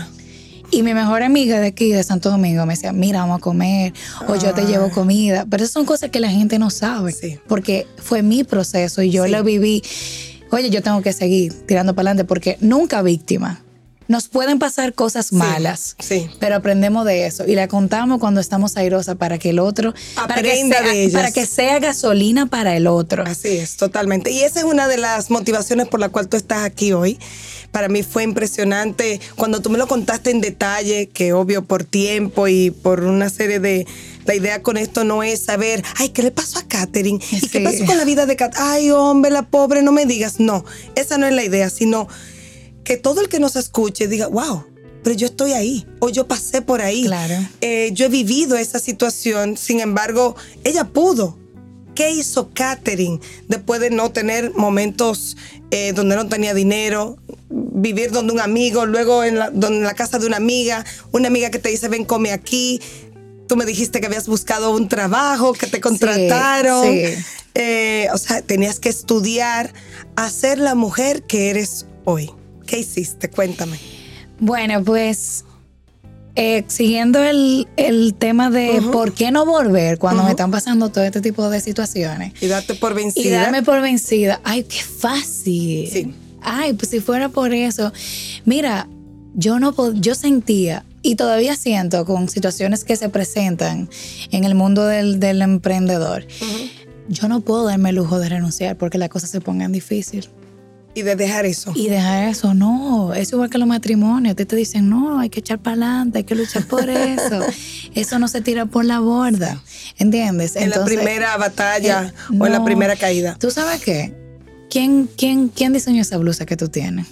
Y 0.75 0.83
mi 0.83 0.93
mejor 0.93 1.23
amiga 1.23 1.61
de 1.61 1.69
aquí, 1.69 1.93
de 1.93 2.03
Santo 2.03 2.31
Domingo, 2.31 2.67
me 2.67 2.75
decía, 2.75 2.93
mira, 2.93 3.21
vamos 3.21 3.39
a 3.39 3.41
comer, 3.41 3.93
o 4.27 4.35
yo 4.35 4.53
te 4.55 4.63
llevo 4.67 4.91
comida. 4.91 5.47
Pero 5.49 5.63
esas 5.63 5.73
son 5.73 5.87
cosas 5.87 6.11
que 6.11 6.19
la 6.19 6.29
gente 6.31 6.59
no 6.59 6.69
sabe, 6.71 7.13
Sí. 7.13 7.39
porque 7.47 7.87
fue 7.97 8.23
mi 8.23 8.43
proceso 8.43 9.01
y 9.01 9.11
yo 9.11 9.25
Sí. 9.25 9.31
lo 9.31 9.45
viví. 9.45 9.83
Oye, 10.51 10.71
yo 10.71 10.83
tengo 10.83 11.01
que 11.01 11.13
seguir 11.13 11.53
tirando 11.67 11.95
para 11.95 12.11
adelante, 12.11 12.25
porque 12.27 12.59
nunca 12.61 13.03
víctima. 13.03 13.63
Nos 14.07 14.29
pueden 14.29 14.59
pasar 14.59 14.93
cosas 14.93 15.33
malas, 15.33 15.97
sí. 15.99 16.29
pero 16.39 16.57
aprendemos 16.57 17.07
de 17.07 17.27
eso 17.27 17.47
y 17.47 17.55
la 17.55 17.69
contamos 17.69 18.21
cuando 18.21 18.41
estamos 18.41 18.77
airosas 18.77 19.17
para 19.17 19.39
que 19.39 19.51
el 19.51 19.59
otro, 19.59 19.95
para 20.15 20.35
que, 20.35 20.51
Aprenda 20.51 20.79
sea, 20.79 20.89
de 20.89 21.03
ellas. 21.05 21.15
para 21.15 21.33
que 21.33 21.47
sea 21.47 21.79
gasolina 21.79 22.47
para 22.47 22.77
el 22.77 22.87
otro. 22.87 23.25
Así 23.27 23.49
es, 23.49 23.77
totalmente. 23.77 24.31
Y 24.31 24.43
esa 24.43 24.61
es 24.61 24.65
una 24.65 24.89
de 24.89 24.99
las 24.99 25.31
motivaciones 25.31 25.89
por 25.89 26.01
la 26.01 26.11
cual 26.11 26.29
tú 26.29 26.37
estás 26.37 26.65
aquí 26.65 26.93
hoy. 26.93 27.19
Para 27.71 27.89
mí 27.89 28.03
fue 28.03 28.23
impresionante 28.23 29.21
cuando 29.37 29.61
tú 29.61 29.71
me 29.71 29.79
lo 29.79 29.89
contaste 29.89 30.31
en 30.31 30.41
detalle, 30.41 31.09
que 31.09 31.33
obvio 31.33 31.65
por 31.65 31.85
tiempo 31.85 32.47
y 32.47 32.71
por 32.71 33.05
una 33.05 33.31
serie 33.31 33.59
de... 33.59 33.87
La 34.27 34.35
idea 34.35 34.63
con 34.63 34.79
esto 34.79 35.05
no 35.05 35.23
es 35.23 35.45
saber, 35.45 35.83
ay, 35.97 36.09
¿qué 36.09 36.23
le 36.23 36.31
pasó 36.31 36.59
a 36.59 36.63
Katherine? 36.63 37.19
¿Y 37.31 37.47
qué 37.49 37.61
pasó 37.61 37.85
con 37.85 37.99
la 37.99 38.05
vida 38.05 38.25
de 38.25 38.37
Katherine? 38.37 38.71
Ay, 38.71 38.91
hombre, 38.91 39.31
la 39.31 39.43
pobre, 39.43 39.83
no 39.83 39.93
me 39.93 40.07
digas. 40.07 40.41
No, 40.41 40.65
esa 40.95 41.19
no 41.19 41.27
es 41.27 41.35
la 41.35 41.45
idea, 41.45 41.69
sino 41.69 42.09
que 42.85 42.97
todo 42.97 43.21
el 43.21 43.29
que 43.29 43.41
nos 43.41 43.57
escuche 43.57 44.07
diga, 44.09 44.27
wow, 44.29 44.65
pero 45.03 45.17
yo 45.17 45.27
estoy 45.27 45.53
ahí, 45.53 45.87
o 46.01 46.09
yo 46.09 46.27
pasé 46.27 46.63
por 46.63 46.81
ahí. 46.81 47.05
Claro. 47.05 47.35
Eh, 47.61 47.91
yo 47.93 48.07
he 48.07 48.09
vivido 48.09 48.57
esa 48.57 48.79
situación, 48.79 49.57
sin 49.57 49.81
embargo, 49.81 50.37
ella 50.65 50.85
pudo. 50.85 51.39
¿Qué 51.95 52.11
hizo 52.11 52.51
Katherine 52.53 53.21
después 53.49 53.81
de 53.81 53.91
no 53.91 54.11
tener 54.11 54.53
momentos 54.55 55.37
eh, 55.71 55.93
donde 55.93 56.17
no 56.17 56.27
tenía 56.29 56.53
dinero, 56.53 57.17
vivir 57.49 58.11
donde 58.11 58.33
un 58.33 58.41
amigo, 58.41 58.85
luego 58.85 59.23
en 59.23 59.39
la, 59.39 59.51
donde- 59.51 59.79
en 59.79 59.85
la 59.85 59.95
casa 59.95 60.19
de 60.19 60.27
una 60.27 60.39
amiga, 60.39 60.85
una 61.13 61.29
amiga 61.29 61.51
que 61.51 61.61
te 61.61 61.69
dice, 61.69 61.87
ven, 61.89 62.05
come 62.05 62.33
aquí? 62.33 62.81
Tú 63.47 63.57
me 63.57 63.65
dijiste 63.65 64.01
que 64.01 64.07
habías 64.07 64.27
buscado 64.27 64.75
un 64.75 64.89
trabajo, 64.89 65.53
que 65.53 65.67
te 65.69 65.81
contrataron. 65.81 66.85
sí. 66.85 67.03
Eh, 67.55 68.09
o 68.13 68.19
sea, 68.19 68.43
tenías 68.43 68.81
que 68.81 68.89
estudiar 68.89 69.73
a 70.17 70.29
ser 70.31 70.59
la 70.59 70.75
mujer 70.75 71.23
que 71.23 71.51
eres 71.51 71.87
hoy. 72.05 72.33
¿Qué 72.67 72.79
hiciste? 72.79 73.29
Cuéntame. 73.31 73.79
Bueno, 74.41 74.83
pues 74.83 75.45
eh, 76.37 76.65
siguiendo 76.67 77.23
el, 77.23 77.69
el 77.77 78.15
tema 78.15 78.51
de 78.51 78.83
por 78.93 79.13
qué 79.13 79.31
no 79.31 79.47
volver 79.47 79.99
cuando 79.99 80.25
me 80.25 80.31
están 80.31 80.51
pasando 80.51 80.89
todo 80.91 81.05
este 81.05 81.21
tipo 81.21 81.49
de 81.49 81.61
situaciones 81.61 82.33
Y 82.41 82.49
date 82.49 82.75
por 82.75 82.95
vencida. 82.95 83.25
y 83.27 83.31
darme 83.31 83.63
por 83.63 83.81
vencida. 83.81 84.41
Ay, 84.43 84.65
qué 84.65 84.81
fácil. 84.83 85.89
Sí. 85.91 86.15
Ay, 86.43 86.73
pues 86.75 86.91
si 86.91 87.01
fuera 87.01 87.29
por 87.29 87.55
eso. 87.55 87.93
Mira, 88.45 88.89
yo 89.35 89.59
no 89.61 89.75
yo 89.95 90.15
sentía 90.15 90.85
y 91.03 91.15
todavía 91.17 91.55
siento 91.57 92.05
con 92.05 92.29
situaciones 92.29 92.83
que 92.85 92.97
se 92.97 93.09
presentan 93.09 93.89
en 94.31 94.45
el 94.45 94.55
mundo 94.55 94.87
del, 94.87 95.21
del 95.21 95.41
emprendedor. 95.43 96.27
Yo 97.09 97.29
no 97.29 97.41
puedo 97.43 97.65
darme 97.65 97.91
el 97.91 97.97
lujo 97.97 98.19
de 98.19 98.29
renunciar 98.31 98.77
porque 98.77 98.99
las 98.99 99.09
cosas 99.11 99.31
se 99.31 99.41
pongan 99.41 99.71
difíciles. 99.73 100.31
Y 100.97 101.03
de 101.03 101.17
dejar 101.17 101.45
eso. 101.45 101.73
Y 101.75 101.89
dejar 101.89 102.29
eso, 102.29 102.55
no. 102.55 103.15
Es 103.15 103.33
igual 103.33 103.51
que 103.51 103.59
los 103.59 103.67
matrimonios. 103.67 104.37
Te, 104.37 104.47
te 104.47 104.55
dicen, 104.55 104.89
no, 104.89 105.19
hay 105.19 105.29
que 105.29 105.41
echar 105.41 105.59
para 105.59 105.73
adelante, 105.73 106.19
hay 106.19 106.25
que 106.25 106.35
luchar 106.37 106.65
por 106.67 106.89
eso. 106.91 107.41
eso 107.95 108.19
no 108.19 108.29
se 108.29 108.41
tira 108.41 108.67
por 108.67 108.85
la 108.85 109.01
borda. 109.01 109.61
¿Entiendes? 109.99 110.55
en 110.57 110.71
la 110.71 110.85
primera 110.85 111.37
batalla 111.37 112.13
eh, 112.33 112.37
o 112.39 112.47
en 112.47 112.53
la 112.53 112.65
primera 112.65 112.95
caída. 112.97 113.37
¿Tú 113.39 113.51
sabes 113.51 113.81
qué? 113.83 114.15
¿Quién, 114.71 115.09
quién, 115.17 115.49
¿Quién 115.49 115.73
diseñó 115.73 116.03
esa 116.03 116.17
blusa 116.17 116.47
que 116.47 116.57
tú 116.57 116.69
tienes? 116.69 117.07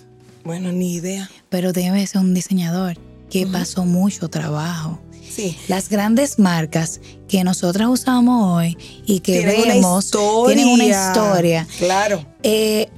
Bueno, 0.45 0.73
ni 0.73 0.95
idea. 0.95 1.31
Pero 1.49 1.73
debe 1.73 2.05
ser 2.07 2.21
un 2.21 2.35
diseñador 2.35 2.97
que 3.31 3.47
pasó 3.47 3.85
mucho 3.85 4.29
trabajo. 4.29 5.01
Sí. 5.31 5.57
Las 5.69 5.89
grandes 5.89 6.39
marcas 6.39 7.01
que 7.29 7.43
nosotras 7.43 7.89
usamos 7.89 8.59
hoy 8.59 8.77
y 9.07 9.21
que 9.21 9.39
Tienen 9.39 9.63
vemos 9.69 10.11
tienen 10.47 10.69
una 10.69 10.85
historia 10.85 11.67
Claro. 11.79 12.27
eh, 12.43 12.89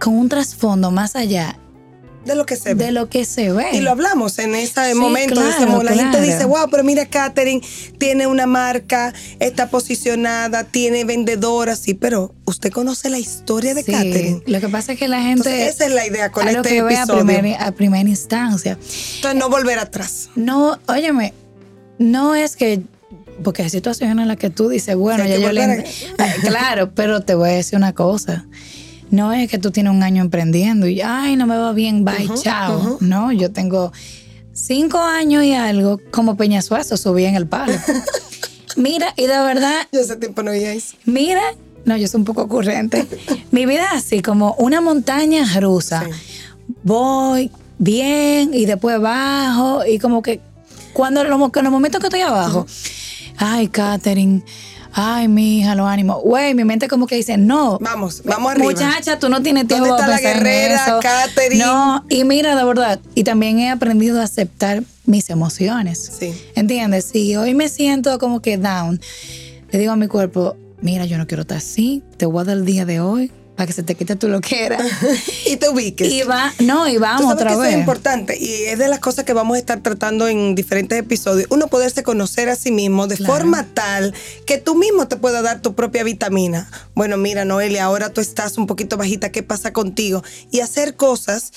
con 0.00 0.18
un 0.18 0.28
trasfondo 0.28 0.90
más 0.90 1.14
allá 1.14 1.56
de 2.24 2.34
lo 2.34 2.44
que 2.44 2.56
se 2.56 2.74
ve. 2.74 2.86
De 2.86 2.92
lo 2.92 3.08
que 3.08 3.24
se 3.24 3.50
ve. 3.50 3.68
Y 3.72 3.80
lo 3.80 3.92
hablamos 3.92 4.38
en 4.38 4.54
ese 4.54 4.94
momento. 4.94 5.40
la 5.82 5.94
gente 5.94 6.20
dice, 6.20 6.44
wow, 6.44 6.68
pero 6.70 6.84
mira, 6.84 7.06
Katherine 7.06 7.62
tiene 7.98 8.26
una 8.26 8.46
marca, 8.46 9.14
está 9.38 9.70
posicionada, 9.70 10.64
tiene 10.64 11.04
vendedoras, 11.04 11.78
sí, 11.78 11.94
pero 11.94 12.34
usted 12.44 12.70
conoce 12.70 13.08
la 13.08 13.18
historia 13.18 13.74
de 13.74 13.82
sí, 13.82 14.42
Lo 14.46 14.60
que 14.60 14.68
pasa 14.68 14.92
es 14.92 14.98
que 14.98 15.08
la 15.08 15.22
gente. 15.22 15.68
esa 15.68 15.86
es 15.86 15.92
la 15.92 16.06
idea 16.06 16.30
con 16.30 16.46
este 16.46 16.68
que 16.68 16.78
episodio. 16.78 17.56
a, 17.58 17.72
primera 17.72 18.08
instancia. 18.08 18.72
Entonces, 18.72 19.40
no 19.40 19.48
volver 19.48 19.78
atrás. 19.78 20.28
No, 20.34 20.78
óyeme, 20.88 21.32
no 21.98 22.34
es 22.34 22.56
que 22.56 22.82
porque 23.42 23.62
hay 23.62 23.70
situaciones 23.70 24.18
en 24.18 24.28
las 24.28 24.36
que 24.36 24.50
tú 24.50 24.68
dices, 24.68 24.94
bueno, 24.96 25.24
ya 25.24 25.38
yo 25.38 25.50
le... 25.50 25.84
Claro, 26.42 26.92
pero 26.94 27.22
te 27.22 27.34
voy 27.34 27.48
a 27.48 27.52
decir 27.54 27.78
una 27.78 27.94
cosa. 27.94 28.44
No 29.10 29.32
es 29.32 29.50
que 29.50 29.58
tú 29.58 29.70
tienes 29.70 29.92
un 29.92 30.02
año 30.02 30.22
emprendiendo 30.22 30.86
y, 30.86 31.00
ay, 31.00 31.36
no 31.36 31.46
me 31.46 31.56
va 31.56 31.72
bien, 31.72 32.04
bye, 32.04 32.30
chao. 32.42 32.98
No, 33.00 33.32
yo 33.32 33.50
tengo 33.50 33.92
cinco 34.52 34.98
años 34.98 35.44
y 35.44 35.54
algo 35.54 36.00
como 36.10 36.36
Peñasuazo, 36.36 36.96
subí 36.96 37.24
en 37.24 37.34
el 37.34 37.46
palo. 37.46 37.72
Mira, 38.76 39.12
y 39.16 39.22
de 39.22 39.38
verdad... 39.38 39.74
Yo 39.92 40.00
ese 40.00 40.16
tiempo 40.16 40.42
no 40.42 40.52
eso. 40.52 40.96
Mira, 41.04 41.42
no, 41.84 41.96
yo 41.96 42.06
soy 42.06 42.18
un 42.18 42.24
poco 42.24 42.42
ocurrente. 42.42 43.06
Mi 43.50 43.66
vida 43.66 43.86
es 43.86 44.04
así, 44.04 44.22
como 44.22 44.54
una 44.54 44.80
montaña 44.80 45.44
rusa. 45.60 46.06
Voy 46.84 47.50
bien 47.78 48.54
y 48.54 48.66
después 48.66 49.00
bajo 49.00 49.84
y 49.86 49.98
como 49.98 50.22
que 50.22 50.40
cuando 50.92 51.22
en 51.22 51.30
los 51.30 51.38
momentos 51.38 52.00
que 52.00 52.06
estoy 52.06 52.20
abajo, 52.20 52.66
ay, 53.38 53.68
Katherine 53.68 54.42
ay, 54.92 55.28
mi 55.28 55.58
hija, 55.58 55.74
los 55.74 55.86
ánimos. 55.86 56.22
Güey, 56.22 56.54
mi 56.54 56.64
mente 56.64 56.88
como 56.88 57.06
que 57.06 57.16
dice, 57.16 57.36
no. 57.36 57.78
Vamos, 57.80 58.22
vamos 58.24 58.52
arriba. 58.52 58.66
Muchacha, 58.66 59.18
tú 59.18 59.28
no 59.28 59.42
tienes 59.42 59.66
tiempo 59.66 59.86
¿Dónde 59.86 60.02
está 60.02 60.08
la 60.08 60.20
guerrera, 60.20 60.98
Katherine? 61.00 61.64
No, 61.64 62.04
y 62.08 62.24
mira, 62.24 62.56
de 62.56 62.64
verdad, 62.64 63.00
y 63.14 63.24
también 63.24 63.58
he 63.58 63.70
aprendido 63.70 64.20
a 64.20 64.24
aceptar 64.24 64.82
mis 65.04 65.30
emociones. 65.30 66.10
Sí. 66.18 66.34
¿Entiendes? 66.54 67.06
Si 67.06 67.36
hoy 67.36 67.54
me 67.54 67.68
siento 67.68 68.18
como 68.18 68.40
que 68.40 68.56
down, 68.58 69.00
le 69.70 69.78
digo 69.78 69.92
a 69.92 69.96
mi 69.96 70.08
cuerpo, 70.08 70.56
mira, 70.80 71.04
yo 71.04 71.18
no 71.18 71.26
quiero 71.26 71.42
estar 71.42 71.58
así, 71.58 72.02
te 72.16 72.26
voy 72.26 72.42
a 72.42 72.44
dar 72.44 72.56
el 72.56 72.64
día 72.64 72.84
de 72.84 73.00
hoy, 73.00 73.32
para 73.60 73.66
que 73.66 73.74
se 73.74 73.82
te 73.82 73.94
quite 73.94 74.16
tu 74.16 74.26
loquera. 74.26 74.78
y 75.46 75.58
te 75.58 75.68
ubiques. 75.68 76.10
Y 76.10 76.22
va, 76.22 76.50
no, 76.60 76.88
y 76.88 76.96
vamos 76.96 77.30
otra 77.30 77.50
vez. 77.50 77.58
Eso 77.58 77.64
es 77.64 77.74
importante 77.74 78.38
y 78.40 78.64
es 78.64 78.78
de 78.78 78.88
las 78.88 79.00
cosas 79.00 79.26
que 79.26 79.34
vamos 79.34 79.56
a 79.56 79.58
estar 79.58 79.82
tratando 79.82 80.28
en 80.28 80.54
diferentes 80.54 80.98
episodios. 80.98 81.46
Uno 81.50 81.66
poderse 81.66 82.02
conocer 82.02 82.48
a 82.48 82.56
sí 82.56 82.70
mismo 82.70 83.06
de 83.06 83.18
forma 83.18 83.66
tal 83.74 84.14
que 84.46 84.56
tú 84.56 84.76
mismo 84.76 85.08
te 85.08 85.18
puedas 85.18 85.42
dar 85.42 85.60
tu 85.60 85.74
propia 85.74 86.04
vitamina. 86.04 86.70
Bueno, 86.94 87.18
mira, 87.18 87.44
Noelia, 87.44 87.84
ahora 87.84 88.08
tú 88.08 88.22
estás 88.22 88.56
un 88.56 88.66
poquito 88.66 88.96
bajita, 88.96 89.30
¿qué 89.30 89.42
pasa 89.42 89.74
contigo? 89.74 90.24
Y 90.50 90.60
hacer 90.60 90.96
cosas, 90.96 91.52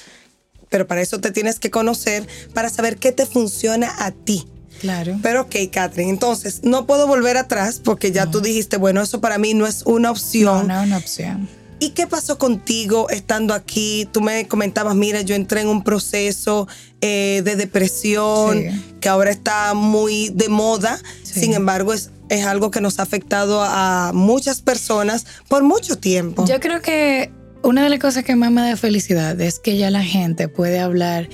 pero 0.68 0.86
para 0.88 1.00
eso 1.00 1.22
te 1.22 1.32
tienes 1.32 1.58
que 1.58 1.72
conocer 1.72 2.28
para 2.54 2.68
saber 2.68 2.98
qué 2.98 3.14
te 3.14 3.26
funciona 3.26 3.90
a 4.00 4.12
ti. 4.12 4.46
Claro. 4.82 5.18
Pero 5.24 5.44
ok, 5.44 5.56
Catherine, 5.72 6.10
entonces 6.12 6.64
no 6.64 6.86
puedo 6.86 7.08
volver 7.08 7.38
atrás 7.38 7.80
porque 7.82 8.12
ya 8.12 8.26
tú 8.26 8.42
dijiste, 8.42 8.76
bueno, 8.76 9.02
eso 9.02 9.22
para 9.22 9.38
mí 9.38 9.54
no 9.54 9.66
es 9.66 9.84
una 9.86 10.12
opción. 10.12 10.68
No, 10.68 10.74
no 10.74 10.82
es 10.82 10.88
una 10.88 10.98
opción. 10.98 11.63
¿Y 11.84 11.90
qué 11.90 12.08
pasó 12.08 12.38
contigo 12.38 13.10
estando 13.10 13.54
aquí? 13.54 14.08
Tú 14.14 14.22
me 14.22 14.48
comentabas, 14.48 14.96
mira, 14.96 15.20
yo 15.20 15.36
entré 15.36 15.60
en 15.60 15.68
un 15.68 15.84
proceso 15.84 16.66
eh, 17.02 17.42
de 17.44 17.58
depresión 17.58 18.64
que 19.02 19.10
ahora 19.10 19.32
está 19.32 19.74
muy 19.74 20.30
de 20.30 20.48
moda. 20.48 20.98
Sin 21.24 21.54
embargo, 21.54 21.92
es, 21.92 22.12
es 22.30 22.46
algo 22.46 22.72
que 22.72 22.80
nos 22.80 23.00
ha 23.00 23.04
afectado 23.04 23.62
a 23.62 24.12
muchas 24.14 24.62
personas 24.62 25.26
por 25.50 25.64
mucho 25.64 25.98
tiempo. 25.98 26.46
Yo 26.46 26.62
creo 26.62 26.82
que 26.82 27.34
una 27.64 27.84
de 27.84 27.90
las 27.90 28.00
cosas 28.00 28.24
que 28.24 28.36
más 28.36 28.52
me 28.52 28.62
da 28.62 28.76
felicidad 28.76 29.40
es 29.40 29.60
que 29.60 29.78
ya 29.78 29.90
la 29.90 30.04
gente 30.04 30.48
puede 30.50 30.80
hablar 30.80 31.30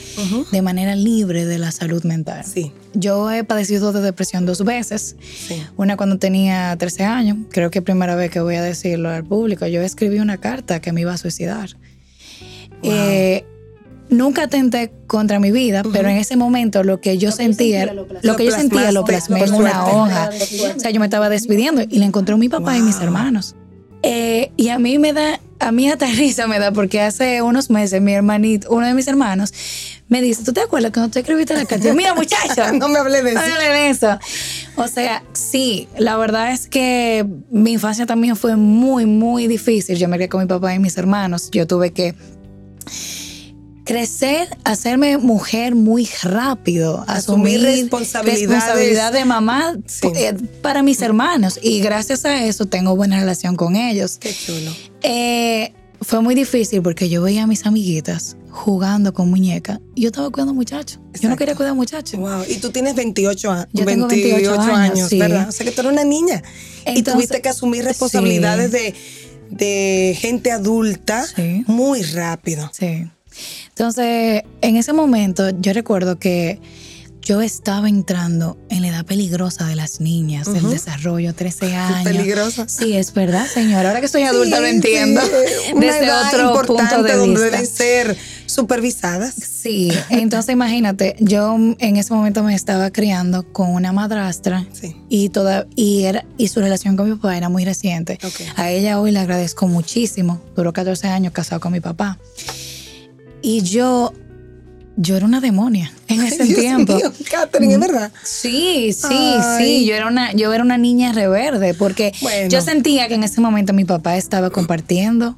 de 0.52 0.62
manera 0.62 0.96
libre 0.96 1.46
de 1.46 1.58
la 1.58 1.72
salud 1.72 2.04
mental. 2.04 2.46
Sí. 2.46 2.72
Yo 2.94 3.32
he 3.32 3.44
padecido 3.44 3.92
de 3.92 4.02
depresión 4.02 4.46
dos 4.46 4.64
veces. 4.64 5.16
Una 5.76 5.98
cuando 5.98 6.18
tenía 6.20 6.76
13 6.78 7.04
años, 7.04 7.38
creo 7.52 7.72
que 7.72 7.82
primera 7.82 8.16
vez 8.16 8.32
que 8.32 8.40
voy 8.40 8.56
a 8.56 8.62
decirlo 8.62 9.10
al 9.10 9.26
público. 9.26 9.66
Yo 9.68 9.82
escribí 9.82 10.20
una 10.20 10.38
carta 10.38 10.80
que 10.80 10.92
me 10.92 11.02
iba 11.02 11.14
a 11.14 11.18
suicidar. 11.18 11.76
Eh, 12.84 13.44
nunca 14.10 14.44
atenté 14.44 14.92
contra 15.08 15.40
mi 15.40 15.52
vida, 15.52 15.84
pero 15.92 16.10
en 16.10 16.18
ese 16.18 16.36
momento 16.38 16.84
lo 16.84 17.02
que 17.02 17.18
yo 17.18 17.32
sentía, 17.32 17.92
lo, 17.94 18.36
que 18.36 18.46
yo 18.46 18.52
sentía 18.52 18.92
lo 18.92 19.04
plasmé 19.04 19.44
en 19.44 19.54
una 19.54 19.86
hoja. 19.86 20.30
O 20.76 20.80
sea, 20.80 20.92
yo 20.92 21.00
me 21.00 21.08
estaba 21.08 21.30
despidiendo 21.30 21.82
y 21.82 22.00
le 22.00 22.06
encontré 22.06 22.36
a 22.36 22.38
mi 22.38 22.50
papá 22.50 22.78
y 22.78 22.82
mis 22.82 23.00
hermanos. 23.00 23.56
Eh, 24.04 24.52
y 24.56 24.70
a 24.70 24.80
mí 24.80 24.98
me 24.98 25.14
da 25.14 25.40
a 25.60 25.72
mí 25.72 25.90
hasta 25.90 26.06
risa 26.12 26.48
me 26.48 26.60
da 26.60 26.72
porque 26.72 27.02
hace 27.02 27.42
unos 27.42 27.70
meses 27.70 28.02
mi 28.02 28.14
hermanito, 28.14 28.70
uno 28.72 28.88
de 28.88 28.94
mis 28.94 29.08
hermanos, 29.08 29.54
me 30.08 30.22
dice, 30.22 30.44
¿tú 30.44 30.54
te 30.54 30.62
acuerdas 30.62 30.92
cuando 30.92 31.12
tú 31.12 31.20
escribiste 31.20 31.54
la 31.54 31.66
carta? 31.66 31.94
Mira, 31.94 32.14
muchacho. 32.16 32.72
no 32.74 32.90
me 32.90 32.98
hablé 32.98 33.22
de 33.22 33.32
eso. 33.32 33.42
No 33.42 33.48
me 33.48 33.54
hablé 33.54 33.70
de 33.70 33.90
eso. 33.90 34.20
O 34.76 34.88
sea, 34.88 35.24
sí, 35.34 35.88
la 35.98 36.18
verdad 36.18 36.52
es 36.52 36.68
que 36.68 37.26
mi 37.52 37.74
infancia 37.74 38.06
también 38.06 38.36
fue 38.36 38.56
muy, 38.56 39.06
muy 39.06 39.48
difícil. 39.48 39.98
Yo 39.98 40.08
me 40.08 40.16
crié 40.16 40.30
con 40.30 40.42
mi 40.42 40.48
papá 40.48 40.74
y 40.74 40.80
mis 40.80 40.98
hermanos. 40.98 41.52
Yo 41.52 41.68
tuve 41.68 41.92
que 41.92 42.16
crecer, 43.90 44.48
hacerme 44.66 45.18
mujer 45.18 45.74
muy 45.74 46.08
rápido, 46.22 47.04
asumir, 47.08 47.60
responsabilidad 47.60 49.12
de 49.12 49.26
mamá 49.26 49.76
eh, 50.16 50.36
para 50.62 50.84
mis 50.84 51.02
hermanos. 51.02 51.60
Y 51.60 51.80
gracias 51.80 52.24
a 52.24 52.46
eso 52.46 52.68
tengo 52.68 52.96
buena 52.96 53.20
relación 53.20 53.56
con 53.56 53.76
ellos. 53.76 54.18
Qué 54.20 54.32
chulo. 54.32 54.72
Eh, 55.02 55.74
fue 56.02 56.22
muy 56.22 56.36
difícil 56.36 56.84
porque 56.84 57.10
yo 57.10 57.24
veía 57.24 57.44
a 57.44 57.48
mis 57.48 57.66
amiguitas 57.66 58.38
jugando 58.52 59.12
con 59.12 59.28
muñecas 59.28 59.80
y 59.96 60.04
yo 60.04 60.10
estaba 60.10 60.30
cuidando 60.30 60.54
muchachos. 60.54 61.00
Yo 61.20 61.28
no 61.28 61.36
quería 61.36 61.56
cuidar 61.56 61.74
muchachos. 61.74 62.20
Wow. 62.20 62.44
Y 62.48 62.58
tú 62.58 62.70
tienes 62.70 62.94
28, 62.94 63.52
años. 63.52 63.68
yo 63.74 63.86
28, 63.86 64.62
años, 64.62 65.10
¿verdad? 65.18 65.50
O 65.50 65.52
sea 65.52 65.66
que 65.66 65.72
tú 65.72 65.82
eres 65.82 65.94
una 65.94 66.04
niña. 66.04 66.44
y 66.86 67.02
tuviste 67.02 67.42
que 67.42 67.50
asumir 67.50 67.86
responsabilidades 67.86 68.72
de, 68.72 68.94
de, 69.50 70.16
gente 70.20 70.52
adulta 70.52 71.26
muy 71.66 72.04
rápido. 72.04 72.70
Sí. 72.72 73.08
Entonces, 73.70 74.44
en 74.62 74.76
ese 74.76 74.94
momento 74.94 75.50
yo 75.60 75.74
recuerdo 75.74 76.20
que 76.20 76.60
yo 77.22 77.42
estaba 77.42 77.88
entrando 77.88 78.58
en 78.70 78.82
la 78.82 78.88
edad 78.88 79.06
peligrosa 79.06 79.68
de 79.68 79.76
las 79.76 80.02
niñas, 80.02 80.48
el 80.48 80.68
desarrollo, 80.68 81.36
13 81.36 81.76
años. 81.76 82.04
¿Peligrosa? 82.04 82.68
Sí, 82.68 82.96
es 82.96 83.14
verdad, 83.14 83.46
señora. 83.46 83.90
Ahora 83.90 84.00
que 84.00 84.08
estoy 84.08 84.24
adulta 84.24 84.60
lo 84.60 84.66
entiendo. 84.66 85.22
desde 85.80 86.12
otro 86.12 86.60
punto 86.66 87.04
de 87.04 87.16
donde 87.16 87.40
deben 87.42 87.68
ser 87.68 88.18
supervisadas. 88.48 89.36
Sí, 89.36 89.92
entonces 90.10 90.54
imagínate, 90.54 91.16
yo 91.20 91.56
en 91.56 91.98
ese 91.98 92.14
momento 92.16 92.42
me 92.42 92.56
estaba 92.56 92.90
criando 92.90 93.44
con 93.44 93.70
una 93.70 93.92
madrastra 93.92 94.66
y 95.08 95.30
toda 95.30 95.68
y 95.76 96.06
era 96.06 96.26
y 96.38 96.48
su 96.48 96.60
relación 96.60 96.98
con 96.98 97.10
mi 97.10 97.16
papá 97.16 97.38
era 97.38 97.50
muy 97.50 97.64
reciente. 97.64 98.18
A 98.56 98.72
ella 98.72 99.00
hoy 99.00 99.12
le 99.12 99.20
agradezco 99.20 99.68
muchísimo. 99.68 100.42
Duró 100.56 100.74
14 100.74 101.08
años 101.10 101.32
casado 101.32 101.62
con 101.62 101.74
mi 101.74 101.80
papá. 101.80 102.18
Y 103.42 103.62
yo, 103.62 104.14
yo 104.98 105.16
era 105.16 105.26
una 105.26 105.42
demonia 105.42 105.92
en 106.08 106.22
ese 106.22 106.46
tiempo. 106.46 106.96
Mío, 106.96 107.12
Catherine, 107.30 107.74
¿es 107.74 107.80
verdad? 107.80 108.12
Sí, 108.24 108.94
sí, 108.94 109.34
sí. 109.58 109.86
Yo 109.86 109.96
era 109.96 110.08
una, 110.08 110.34
yo 110.34 110.54
era 110.54 110.64
una 110.64 110.78
niña 110.78 111.14
reverde 111.14 111.74
porque 111.74 112.14
yo 112.50 112.62
sentía 112.62 113.08
que 113.08 113.16
en 113.16 113.24
ese 113.24 113.42
momento 113.42 113.74
mi 113.74 113.86
papá 113.86 114.18
estaba 114.18 114.50
compartiendo 114.50 115.38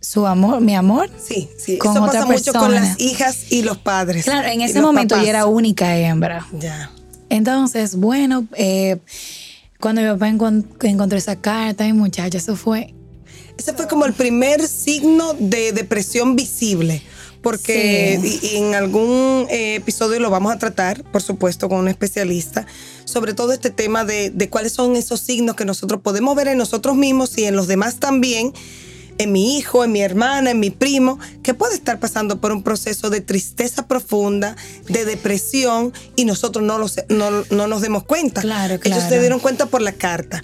su 0.00 0.26
amor, 0.26 0.60
mi 0.60 0.74
amor. 0.74 1.10
Sí, 1.22 1.48
sí. 1.56 1.78
Con 1.78 1.92
Eso 1.92 2.06
pasa 2.06 2.26
mucho 2.26 2.52
con 2.52 2.74
las 2.74 3.00
hijas 3.00 3.52
y 3.52 3.62
los 3.62 3.78
padres. 3.78 4.24
Claro, 4.24 4.48
en 4.48 4.60
ese 4.60 4.80
momento 4.80 5.16
yo 5.16 5.28
era 5.28 5.46
única 5.46 5.96
hembra. 5.96 6.46
Ya. 6.58 6.90
Entonces, 7.28 7.94
bueno, 7.94 8.46
eh, 8.56 8.98
cuando 9.80 10.02
mi 10.02 10.08
papá 10.08 10.28
encontró 10.28 11.16
esa 11.16 11.36
carta, 11.36 11.86
y 11.86 11.92
muchacha, 11.92 12.36
eso 12.36 12.56
fue 12.56 12.94
ese 13.58 13.74
fue 13.74 13.86
como 13.86 14.06
el 14.06 14.12
primer 14.12 14.66
signo 14.66 15.34
de 15.38 15.72
depresión 15.72 16.36
visible 16.36 17.02
porque 17.42 18.20
en 18.54 18.74
algún 18.74 19.46
eh, 19.50 19.74
episodio 19.74 20.20
lo 20.20 20.30
vamos 20.30 20.52
a 20.52 20.58
tratar, 20.58 21.02
por 21.04 21.22
supuesto, 21.22 21.68
con 21.68 21.78
un 21.78 21.88
especialista, 21.88 22.66
sobre 23.04 23.34
todo 23.34 23.52
este 23.52 23.70
tema 23.70 24.04
de, 24.04 24.30
de, 24.30 24.48
cuáles 24.48 24.72
son 24.72 24.94
esos 24.96 25.20
signos 25.20 25.56
que 25.56 25.64
nosotros 25.64 26.00
podemos 26.00 26.36
ver 26.36 26.48
en 26.48 26.58
nosotros 26.58 26.96
mismos 26.96 27.36
y 27.36 27.44
en 27.44 27.56
los 27.56 27.66
demás 27.66 27.96
también, 27.96 28.52
en 29.18 29.32
mi 29.32 29.58
hijo, 29.58 29.84
en 29.84 29.92
mi 29.92 30.00
hermana, 30.02 30.52
en 30.52 30.60
mi 30.60 30.70
primo, 30.70 31.18
que 31.42 31.52
puede 31.52 31.74
estar 31.74 31.98
pasando 31.98 32.40
por 32.40 32.52
un 32.52 32.62
proceso 32.62 33.10
de 33.10 33.20
tristeza 33.20 33.86
profunda, 33.88 34.56
de 34.88 35.04
depresión, 35.04 35.92
y 36.16 36.24
nosotros 36.24 36.64
no, 36.64 36.78
no, 37.08 37.44
no 37.50 37.66
nos 37.66 37.82
demos 37.82 38.04
cuenta. 38.04 38.40
Claro, 38.40 38.78
claro. 38.78 39.00
Ellos 39.00 39.08
se 39.08 39.18
dieron 39.20 39.40
cuenta 39.40 39.66
por 39.66 39.82
la 39.82 39.92
carta. 39.92 40.42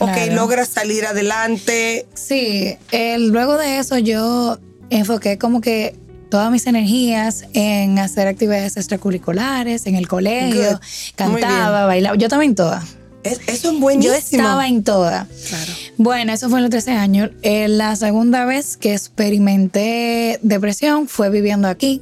Ok, 0.00 0.16
logras 0.32 0.68
salir 0.68 1.04
adelante. 1.04 2.06
Sí, 2.14 2.76
luego 3.18 3.58
de 3.58 3.78
eso 3.78 3.98
yo 3.98 4.58
enfoqué 4.88 5.36
como 5.36 5.60
que 5.60 5.94
todas 6.30 6.50
mis 6.50 6.66
energías 6.66 7.44
en 7.52 7.98
hacer 7.98 8.28
actividades 8.28 8.76
extracurriculares, 8.76 9.86
en 9.86 9.96
el 9.96 10.08
colegio, 10.08 10.80
cantaba, 11.16 11.86
bailaba, 11.86 12.16
yo 12.16 12.28
también 12.28 12.54
toda. 12.54 12.82
eso 13.24 13.72
es 13.72 13.80
buenísimo. 13.80 14.14
Yo 14.14 14.18
estaba 14.18 14.68
en 14.68 14.82
toda. 14.82 15.26
Claro. 15.48 15.72
Bueno, 15.98 16.32
eso 16.32 16.48
fue 16.48 16.60
en 16.60 16.62
los 16.62 16.70
13 16.70 16.92
años. 16.92 17.30
Eh, 17.42 17.68
la 17.68 17.94
segunda 17.96 18.44
vez 18.46 18.76
que 18.76 18.92
experimenté 18.92 20.38
depresión 20.42 21.08
fue 21.08 21.28
viviendo 21.28 21.68
aquí. 21.68 22.00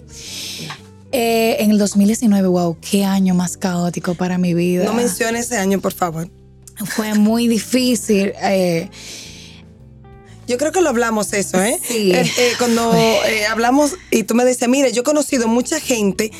Eh, 1.10 1.56
en 1.60 1.70
el 1.70 1.78
2019, 1.78 2.48
wow, 2.48 2.76
qué 2.78 3.04
año 3.04 3.34
más 3.34 3.56
caótico 3.56 4.14
para 4.14 4.36
mi 4.36 4.52
vida. 4.52 4.84
No 4.84 4.92
menciones 4.92 5.46
ese 5.46 5.56
año, 5.56 5.80
por 5.80 5.94
favor. 5.94 6.28
Fue 6.84 7.14
muy 7.14 7.48
difícil. 7.48 8.32
Eh, 8.42 8.90
yo 10.48 10.58
creo 10.58 10.72
que 10.72 10.80
lo 10.80 10.88
hablamos 10.88 11.32
eso, 11.32 11.62
¿eh? 11.62 11.78
Sí. 11.86 12.10
Eh, 12.12 12.22
eh, 12.38 12.52
cuando 12.58 12.92
eh, 12.94 13.46
hablamos 13.46 13.92
y 14.10 14.24
tú 14.24 14.34
me 14.34 14.44
decías, 14.44 14.68
mire, 14.68 14.90
yo 14.92 15.02
he 15.02 15.04
conocido 15.04 15.46
mucha 15.46 15.78
gente 15.78 16.32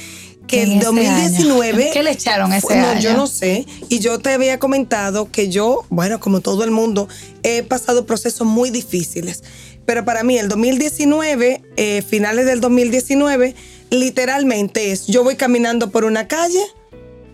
que 0.49 0.62
En 0.62 0.73
en 0.73 0.79
ese 0.79 0.87
2019... 0.87 1.83
año. 1.85 1.93
¿Qué 1.93 2.03
le 2.03 2.11
echaron 2.11 2.53
ese 2.53 2.67
Bueno, 2.67 2.88
año? 2.88 3.00
Yo 3.00 3.15
no 3.15 3.27
sé. 3.27 3.67
Y 3.88 4.00
yo 4.00 4.19
te 4.19 4.31
había 4.31 4.59
comentado 4.59 5.31
que 5.31 5.49
yo, 5.50 5.85
bueno, 5.91 6.19
como 6.19 6.41
todo 6.41 6.65
el 6.65 6.71
mundo, 6.71 7.07
he 7.43 7.62
pasado 7.62 8.07
procesos 8.07 8.47
muy 8.47 8.71
difíciles. 8.71 9.45
Pero 9.85 10.05
para 10.05 10.25
mí 10.25 10.38
el 10.38 10.49
2019, 10.49 11.62
eh, 11.77 12.03
finales 12.03 12.47
del 12.47 12.61
2019, 12.61 13.55
literalmente 13.91 14.91
es, 14.91 15.07
yo 15.07 15.23
voy 15.23 15.37
caminando 15.37 15.91
por 15.91 16.05
una 16.05 16.29
calle, 16.29 16.62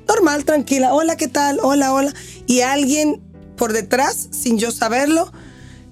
normal, 0.07 0.45
tranquila, 0.45 0.93
hola, 0.93 1.17
¿qué 1.17 1.29
tal? 1.29 1.59
Hola, 1.63 1.93
hola. 1.93 2.13
Y 2.47 2.61
alguien 2.61 3.23
por 3.57 3.73
detrás, 3.73 4.29
sin 4.31 4.59
yo 4.59 4.71
saberlo, 4.71 5.33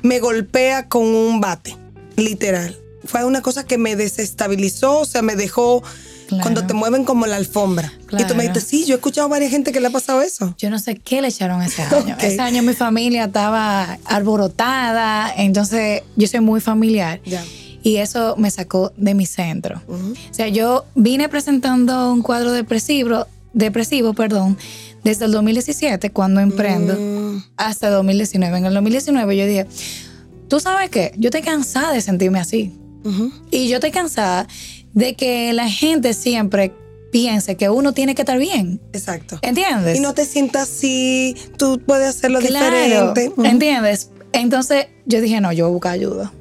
me 0.02 0.21
golpea 0.21 0.88
con 0.88 1.02
un 1.06 1.40
bate, 1.40 1.76
literal. 2.16 2.76
Fue 3.04 3.25
una 3.25 3.42
cosa 3.42 3.64
que 3.64 3.78
me 3.78 3.97
desestabilizó, 3.97 5.00
o 5.00 5.04
sea, 5.04 5.23
me 5.23 5.37
dejó 5.37 5.82
Claro. 6.28 6.42
cuando 6.44 6.66
te 6.66 6.73
mueven 6.73 7.04
como 7.04 7.26
la 7.26 7.37
alfombra. 7.37 7.92
Y 8.18 8.25
tú 8.25 8.35
me 8.35 8.44
dijiste, 8.44 8.61
sí, 8.62 8.87
yo 8.87 8.94
he 8.94 8.97
escuchado 8.97 9.26
a 9.26 9.28
varias 9.28 9.50
gente 9.50 9.71
que 9.71 9.80
le 9.80 9.88
ha 9.88 9.90
pasado 9.90 10.23
eso. 10.23 10.54
Yo 10.56 10.71
no 10.71 10.78
sé 10.78 10.94
qué 10.94 11.21
le 11.21 11.28
echaron 11.28 11.61
ese 11.61 11.82
año. 11.82 12.16
Ese 12.21 12.40
año 12.40 12.62
mi 12.62 12.73
familia 12.73 13.25
estaba 13.25 13.99
alborotada, 14.06 15.32
entonces 15.37 16.02
yo 16.16 16.26
soy 16.26 16.40
muy 16.40 16.61
familiar. 16.61 17.21
Ya. 17.25 17.44
Y 17.82 17.97
eso 17.97 18.37
me 18.38 18.50
sacó 18.50 18.92
de 18.97 19.12
mi 19.14 19.26
centro. 19.26 19.82
O 19.88 20.14
sea, 20.35 20.49
yo 20.49 20.85
vine 20.94 21.28
presentando 21.28 22.12
un 22.12 22.23
cuadro 22.23 22.52
depresivo, 22.52 23.26
depresivo, 23.52 24.14
perdón, 24.14 24.56
desde 25.04 25.25
el 25.26 25.32
2017 25.32 26.11
cuando 26.11 26.40
emprendo 26.40 26.94
Mm, 26.99 27.42
hasta 27.56 27.88
el 27.88 27.94
2019. 27.94 28.59
En 28.59 28.66
el 28.66 28.75
2019 28.75 29.37
yo 29.37 29.47
dije, 29.47 29.66
¿tú 30.49 30.61
sabes 30.61 30.90
qué? 30.90 31.12
Yo 31.16 31.28
estoy 31.28 31.42
cansada 31.42 31.92
de 31.92 32.00
sentirme 32.00 32.38
así. 32.40 32.73
Y 33.50 33.68
yo 33.68 33.76
estoy 33.76 33.90
cansada 33.90 34.47
de 34.92 35.14
que 35.14 35.52
la 35.52 35.68
gente 35.68 36.14
siempre 36.14 36.73
piense 37.11 37.56
que 37.56 37.68
uno 37.68 37.92
tiene 37.92 38.14
que 38.14 38.23
estar 38.23 38.38
bien. 38.38 38.80
Exacto. 38.92 39.38
¿Entiendes? 39.42 39.97
Y 39.99 40.00
no 40.00 40.14
te 40.14 40.25
sientas 40.25 40.62
así, 40.71 41.35
tú 41.59 41.80
puedes 41.85 42.09
hacerlo 42.09 42.38
Claro, 42.40 42.76
diferente. 43.12 43.32
¿entiendes? 43.49 44.11
Entonces 44.32 44.87
yo 45.04 45.21
dije, 45.21 45.40
no, 45.40 45.52
yo 45.52 45.64
voy 45.66 45.71
a 45.71 45.75
buscar 45.75 45.92
ayuda. 45.92 46.32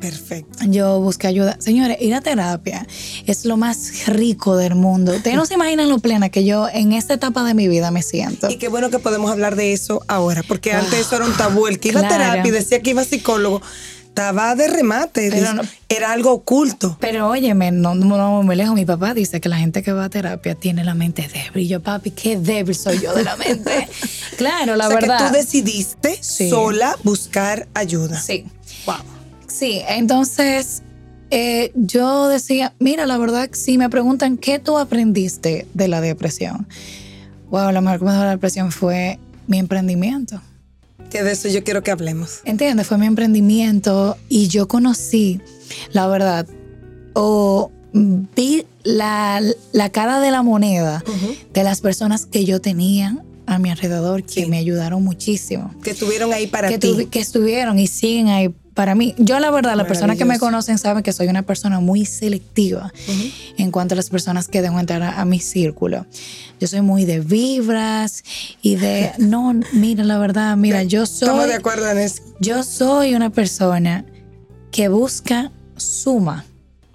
Perfecto. 0.00 0.58
Yo 0.66 0.98
busqué 1.00 1.26
ayuda. 1.26 1.56
Señores, 1.60 1.98
ir 2.00 2.14
a 2.14 2.20
terapia 2.20 2.86
es 3.26 3.44
lo 3.44 3.56
más 3.56 4.06
rico 4.06 4.56
del 4.56 4.74
mundo. 4.74 5.12
Ustedes 5.14 5.36
no 5.36 5.44
se 5.46 5.54
imaginan 5.54 5.88
lo 5.88 5.98
plena 5.98 6.30
que 6.30 6.44
yo 6.44 6.68
en 6.72 6.92
esta 6.92 7.14
etapa 7.14 7.44
de 7.44 7.54
mi 7.54 7.68
vida 7.68 7.90
me 7.90 8.02
siento. 8.02 8.48
Y 8.50 8.56
qué 8.56 8.68
bueno 8.68 8.90
que 8.90 8.98
podemos 8.98 9.30
hablar 9.30 9.56
de 9.56 9.72
eso 9.72 10.02
ahora, 10.08 10.42
porque 10.48 10.72
antes 10.72 11.00
eso 11.00 11.16
era 11.16 11.26
un 11.26 11.36
tabú. 11.36 11.66
El 11.66 11.78
que 11.78 11.88
iba 11.90 12.00
Claro. 12.00 12.14
a 12.14 12.18
terapia 12.32 12.48
y 12.48 12.52
decía 12.52 12.80
que 12.80 12.90
iba 12.90 13.02
a 13.02 13.04
psicólogo, 13.04 13.60
estaba 14.06 14.54
de 14.56 14.66
remate, 14.68 15.30
Pero 15.30 15.52
no- 15.54 15.62
era 15.88 16.10
algo 16.12 16.32
oculto. 16.32 16.96
Pero 17.00 17.28
óyeme, 17.28 17.70
no, 17.70 17.94
no, 17.94 18.42
muy 18.42 18.56
lejos. 18.56 18.74
Mi 18.74 18.84
papá 18.84 19.14
dice 19.14 19.40
que 19.40 19.48
la 19.48 19.56
gente 19.58 19.82
que 19.82 19.92
va 19.92 20.06
a 20.06 20.08
terapia 20.10 20.54
tiene 20.56 20.82
la 20.82 20.94
mente 20.94 21.28
débil. 21.32 21.64
Y 21.64 21.68
yo, 21.68 21.80
papi, 21.80 22.10
qué 22.10 22.36
débil 22.38 22.74
soy 22.74 22.98
yo 23.00 23.14
de 23.14 23.22
la 23.22 23.36
mente. 23.36 23.88
claro, 24.36 24.74
la 24.76 24.86
o 24.86 24.90
sea, 24.90 24.98
verdad. 25.00 25.18
que 25.18 25.24
tú 25.26 25.32
decidiste 25.34 26.18
Sí. 26.22 26.48
sola 26.50 26.96
buscar 27.04 27.68
ayuda. 27.74 28.20
Sí. 28.20 28.46
Wow. 28.86 28.96
Sí, 29.60 29.82
entonces 29.86 30.80
eh, 31.30 31.70
yo 31.74 32.28
decía, 32.28 32.72
mira, 32.78 33.04
la 33.04 33.18
verdad, 33.18 33.50
si 33.52 33.76
me 33.76 33.90
preguntan 33.90 34.38
qué 34.38 34.58
tú 34.58 34.78
aprendiste 34.78 35.66
de 35.74 35.86
la 35.86 36.00
depresión, 36.00 36.66
wow, 37.50 37.70
lo 37.70 37.82
mejor 37.82 37.98
que 37.98 38.04
me 38.06 38.12
dejó 38.12 38.24
la 38.24 38.30
depresión 38.30 38.72
fue 38.72 39.18
mi 39.46 39.58
emprendimiento. 39.58 40.40
Que 41.10 41.22
de 41.22 41.32
eso 41.32 41.48
yo 41.48 41.62
quiero 41.62 41.82
que 41.82 41.90
hablemos. 41.90 42.40
¿Entiendes? 42.46 42.86
Fue 42.86 42.96
mi 42.96 43.04
emprendimiento 43.04 44.16
y 44.30 44.48
yo 44.48 44.66
conocí, 44.66 45.42
la 45.92 46.06
verdad, 46.06 46.46
o 47.12 47.70
vi 47.92 48.64
la, 48.82 49.42
la 49.72 49.90
cara 49.90 50.20
de 50.20 50.30
la 50.30 50.42
moneda 50.42 51.04
de 51.52 51.64
las 51.64 51.82
personas 51.82 52.24
que 52.24 52.46
yo 52.46 52.62
tenía 52.62 53.18
a 53.46 53.58
mi 53.58 53.68
alrededor 53.70 54.22
que 54.22 54.44
Sí. 54.44 54.46
me 54.46 54.56
ayudaron 54.58 55.02
muchísimo. 55.04 55.74
Que 55.82 55.90
estuvieron 55.90 56.32
ahí 56.32 56.46
para 56.46 56.68
que, 56.68 56.78
ti. 56.78 57.08
que 57.10 57.18
estuvieron 57.18 57.78
y 57.78 57.88
siguen 57.88 58.28
ahí 58.28 58.54
para 58.74 58.94
mí. 58.94 59.14
Yo 59.18 59.38
la 59.40 59.50
verdad, 59.50 59.76
las 59.76 59.86
personas 59.86 60.16
que 60.16 60.24
me 60.24 60.38
conocen 60.38 60.78
saben 60.78 61.02
que 61.02 61.12
soy 61.12 61.28
una 61.28 61.42
persona 61.42 61.80
muy 61.80 62.06
selectiva 62.06 62.92
en 63.58 63.70
cuanto 63.70 63.94
a 63.94 63.96
las 63.96 64.10
personas 64.10 64.48
que 64.48 64.62
dejo 64.62 64.78
entrar 64.78 65.02
a, 65.02 65.20
a 65.20 65.24
mi 65.24 65.40
círculo. 65.40 66.06
Yo 66.60 66.66
soy 66.68 66.80
muy 66.80 67.04
de 67.04 67.20
vibras 67.20 68.22
y 68.62 68.76
de, 68.76 69.12
no, 69.18 69.52
mira, 69.72 70.04
la 70.04 70.18
verdad, 70.18 70.56
mira, 70.56 70.82
yo 70.82 71.02
Estamos 71.02 71.40
soy, 71.42 71.48
de 71.50 71.56
acuerdo 71.56 71.90
en 71.90 71.98
eso. 71.98 72.22
yo 72.40 72.62
soy 72.62 73.14
una 73.14 73.30
persona 73.30 74.04
que 74.70 74.88
busca 74.88 75.50
suma. 75.76 76.44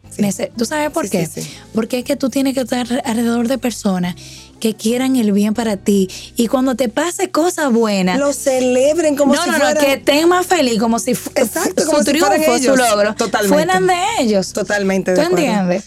Sí. 0.10 0.24
¿Tú 0.58 0.64
sabes 0.64 0.92
por 0.92 1.04
Sí, 1.06 1.12
qué? 1.12 1.26
sí. 1.26 1.42
Porque 1.74 2.00
es 2.00 2.06
que 2.06 2.16
tú 2.16 2.30
tienes 2.30 2.54
que 2.54 2.62
estar 2.62 2.88
alrededor 3.04 3.50
de 3.50 3.58
personas 3.58 4.16
que 4.66 4.74
quieran 4.74 5.16
el 5.16 5.32
bien 5.32 5.54
para 5.54 5.78
ti 5.78 6.10
y 6.36 6.48
cuando 6.48 6.74
te 6.76 6.90
pase 6.90 7.30
cosas 7.30 7.72
buenas, 7.72 8.18
Lo 8.18 8.34
celebren 8.34 9.16
como 9.16 9.36
no, 9.36 9.44
si 9.44 9.52
no, 9.52 9.58
fueran... 9.58 9.76
no, 9.76 9.80
que 9.80 9.94
estén 9.94 10.28
más 10.28 10.48
feliz, 10.48 10.80
como 10.80 10.98
si 10.98 11.12
Exacto, 11.12 11.84
su 11.84 11.86
como 11.92 12.00
si 12.00 12.06
triunfo, 12.06 12.34
su 12.36 12.52
ellos. 12.56 12.76
logro, 12.76 13.14
Totalmente. 13.14 13.54
fueran 13.56 13.86
de 13.86 13.94
ellos. 14.22 14.54
Totalmente 14.54 15.12
de 15.14 15.18
¿Tú 15.22 15.30
entiendes? 15.30 15.84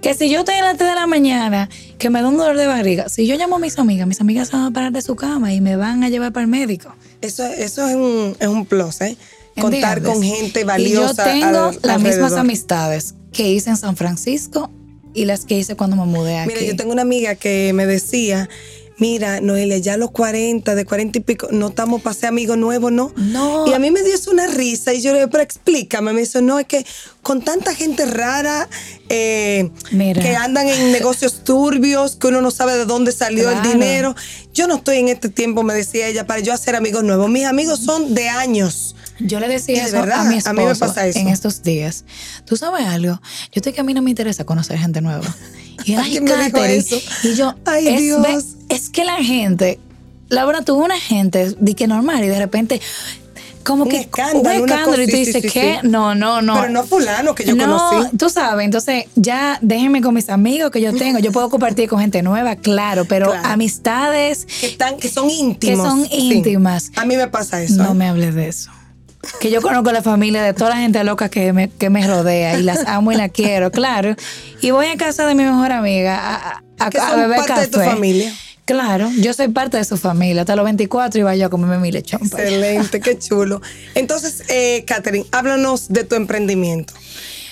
Que 0.00 0.14
si 0.14 0.30
yo 0.30 0.38
estoy 0.38 0.54
a 0.54 0.62
las 0.62 0.78
3 0.78 0.88
de 0.88 0.94
la 0.94 1.06
mañana, 1.06 1.68
que 1.98 2.08
me 2.08 2.22
da 2.22 2.28
un 2.28 2.38
dolor 2.38 2.56
de 2.56 2.66
barriga, 2.66 3.10
si 3.10 3.26
yo 3.26 3.34
llamo 3.36 3.56
a 3.56 3.58
mis 3.58 3.78
amigas, 3.78 4.06
mis 4.08 4.22
amigas 4.22 4.48
se 4.48 4.56
van 4.56 4.64
a 4.64 4.70
parar 4.70 4.92
de 4.92 5.02
su 5.02 5.14
cama 5.14 5.52
y 5.52 5.60
me 5.60 5.76
van 5.76 6.02
a 6.02 6.08
llevar 6.08 6.32
para 6.32 6.44
el 6.44 6.50
médico. 6.50 6.94
Eso, 7.20 7.44
eso 7.44 7.86
es, 7.86 7.96
un, 7.96 8.34
es 8.40 8.48
un 8.48 8.64
plus, 8.64 8.98
¿eh? 9.02 9.18
Contar 9.60 9.98
¿Entiendes? 9.98 10.12
con 10.14 10.22
gente 10.22 10.64
valiosa. 10.64 11.36
Y 11.36 11.40
yo 11.40 11.46
tengo 11.52 11.64
al- 11.66 11.78
las 11.82 12.00
mismas 12.00 12.32
amistades 12.32 13.14
que 13.30 13.50
hice 13.50 13.68
en 13.68 13.76
San 13.76 13.94
Francisco 13.94 14.70
y 15.16 15.24
las 15.24 15.46
que 15.46 15.56
hice 15.56 15.74
cuando 15.74 15.96
me 15.96 16.04
mudé 16.04 16.38
aquí. 16.38 16.52
Mira, 16.54 16.66
yo 16.66 16.76
tengo 16.76 16.92
una 16.92 17.02
amiga 17.02 17.34
que 17.34 17.72
me 17.72 17.86
decía, 17.86 18.48
mira, 18.98 19.40
Noelia, 19.40 19.78
ya 19.78 19.94
a 19.94 19.96
los 19.96 20.10
40, 20.10 20.74
de 20.74 20.84
40 20.84 21.18
y 21.18 21.20
pico, 21.22 21.48
no 21.50 21.68
estamos 21.68 22.02
para 22.02 22.14
ser 22.14 22.28
amigos 22.28 22.58
nuevos, 22.58 22.92
¿no? 22.92 23.12
No. 23.16 23.66
Y 23.66 23.72
a 23.72 23.78
mí 23.78 23.90
me 23.90 24.02
dio 24.02 24.14
eso 24.14 24.30
una 24.30 24.46
risa 24.46 24.92
y 24.92 25.00
yo 25.00 25.12
le 25.12 25.18
dije, 25.18 25.28
pero 25.28 25.42
explícame. 25.42 26.12
Me 26.12 26.20
dice, 26.20 26.42
no, 26.42 26.58
es 26.58 26.66
que 26.66 26.84
con 27.22 27.42
tanta 27.42 27.74
gente 27.74 28.04
rara 28.04 28.68
eh, 29.08 29.70
Mira. 29.90 30.20
que 30.20 30.36
andan 30.36 30.68
en 30.68 30.92
negocios 30.92 31.44
turbios, 31.44 32.16
que 32.16 32.26
uno 32.28 32.42
no 32.42 32.50
sabe 32.50 32.74
de 32.76 32.84
dónde 32.84 33.12
salió 33.12 33.50
el 33.50 33.62
dinero. 33.62 34.14
Yo 34.52 34.66
no 34.66 34.76
estoy 34.76 34.98
en 34.98 35.08
este 35.08 35.30
tiempo, 35.30 35.62
me 35.62 35.74
decía 35.74 36.08
ella, 36.08 36.26
para 36.26 36.40
yo 36.40 36.52
hacer 36.52 36.76
amigos 36.76 37.04
nuevos. 37.04 37.30
Mis 37.30 37.46
amigos 37.46 37.80
son 37.80 38.14
de 38.14 38.28
años. 38.28 38.94
Yo 39.20 39.40
le 39.40 39.48
decía 39.48 39.82
de 39.82 39.88
eso 39.88 39.98
verdad, 40.00 40.20
a 40.20 40.24
mi 40.24 40.34
a 40.34 40.38
esposo 40.38 40.54
mí 40.56 40.64
me 40.66 40.74
pasa 40.74 41.06
eso. 41.06 41.18
en 41.18 41.28
estos 41.28 41.62
días. 41.62 42.04
¿Tú 42.44 42.56
sabes 42.56 42.86
algo? 42.86 43.14
Yo 43.46 43.52
estoy 43.56 43.72
que 43.72 43.80
a 43.80 43.84
mí 43.84 43.94
no 43.94 44.02
me 44.02 44.10
interesa 44.10 44.44
conocer 44.44 44.78
gente 44.78 45.00
nueva. 45.00 45.24
Y 45.84 45.94
él, 45.94 46.00
ay, 46.04 46.10
¿Quién 46.12 46.24
me 46.24 46.30
dijo 46.36 46.42
Catherine. 46.52 46.76
eso? 46.76 46.98
Y 47.22 47.34
yo, 47.34 47.54
Ay, 47.64 47.88
es, 47.88 48.00
Dios. 48.00 48.22
ve- 48.22 48.74
es 48.74 48.90
que 48.90 49.04
la 49.04 49.16
gente, 49.16 49.78
la 50.28 50.44
verdad, 50.44 50.64
tuvo 50.64 50.84
una 50.84 51.00
gente 51.00 51.54
de 51.58 51.74
que 51.74 51.86
normal 51.86 52.24
y 52.24 52.28
de 52.28 52.38
repente 52.38 52.80
como 53.64 53.82
Un 53.82 53.88
que 53.90 53.96
escándalo, 54.02 54.62
un 54.62 54.70
escándalo 54.70 55.02
y 55.02 55.06
tú 55.08 55.16
dices, 55.16 55.34
sí, 55.34 55.40
sí, 55.42 55.48
¿qué? 55.50 55.78
sí. 55.82 55.88
No, 55.88 56.14
no, 56.14 56.40
no. 56.40 56.54
Pero 56.60 56.68
no 56.72 56.84
fulano 56.84 57.34
que 57.34 57.44
yo 57.44 57.56
no, 57.56 57.64
conocí. 57.78 58.16
tú 58.16 58.30
sabes, 58.30 58.64
entonces 58.64 59.06
ya 59.16 59.58
déjenme 59.60 60.02
con 60.02 60.14
mis 60.14 60.28
amigos 60.28 60.70
que 60.70 60.80
yo 60.80 60.92
tengo. 60.94 61.18
Yo 61.18 61.32
puedo 61.32 61.50
compartir 61.50 61.88
con 61.88 61.98
gente 62.00 62.22
nueva, 62.22 62.54
claro, 62.54 63.06
pero 63.06 63.30
Claro. 63.32 63.48
amistades, 63.48 64.46
Que, 64.60 64.66
están, 64.68 64.98
que 64.98 65.08
son 65.08 65.28
íntimos. 65.30 65.84
son 65.84 66.04
Sí. 66.06 66.32
íntimas. 66.34 66.92
A 66.94 67.04
mí 67.06 67.16
me 67.16 67.26
pasa 67.26 67.60
eso. 67.60 67.82
no 67.82 67.90
¿eh? 67.90 67.94
me 67.94 68.06
hables 68.08 68.36
de 68.36 68.46
eso. 68.48 68.70
Que 69.40 69.50
yo 69.50 69.60
conozco 69.62 69.92
la 69.92 70.02
familia 70.02 70.42
de 70.42 70.52
toda 70.54 70.70
la 70.70 70.76
gente 70.76 71.02
loca 71.04 71.28
que 71.28 71.52
me, 71.52 71.68
que 71.70 71.90
me 71.90 72.06
rodea 72.06 72.58
y 72.58 72.62
las 72.62 72.86
amo 72.86 73.12
y 73.12 73.16
las 73.16 73.30
quiero, 73.30 73.70
claro. 73.70 74.14
Y 74.60 74.70
voy 74.70 74.86
a 74.86 74.96
casa 74.96 75.26
de 75.26 75.34
mi 75.34 75.44
mejor 75.44 75.72
amiga 75.72 76.18
a, 76.18 76.62
a- 76.78 76.90
Que 76.90 76.98
a 76.98 77.10
son 77.10 77.20
beber 77.20 77.36
parte 77.38 77.52
café. 77.52 77.60
de 77.62 77.68
tu 77.68 77.80
familia. 77.80 78.32
Claro, 78.64 79.08
yo 79.20 79.32
soy 79.32 79.46
parte 79.48 79.76
de 79.76 79.84
su 79.84 79.96
familia. 79.96 80.42
Hasta 80.42 80.56
los 80.56 80.64
24 80.64 81.20
iba 81.20 81.36
yo 81.36 81.46
a 81.46 81.50
comerme 81.50 81.78
mi 81.78 81.92
lechón. 81.92 82.20
Excelente, 82.24 83.00
qué 83.00 83.16
chulo. 83.16 83.62
Entonces, 83.94 84.42
eh, 84.48 84.82
Catherine, 84.86 85.24
háblanos 85.30 85.88
de 85.88 86.02
tu 86.02 86.16
emprendimiento. 86.16 86.92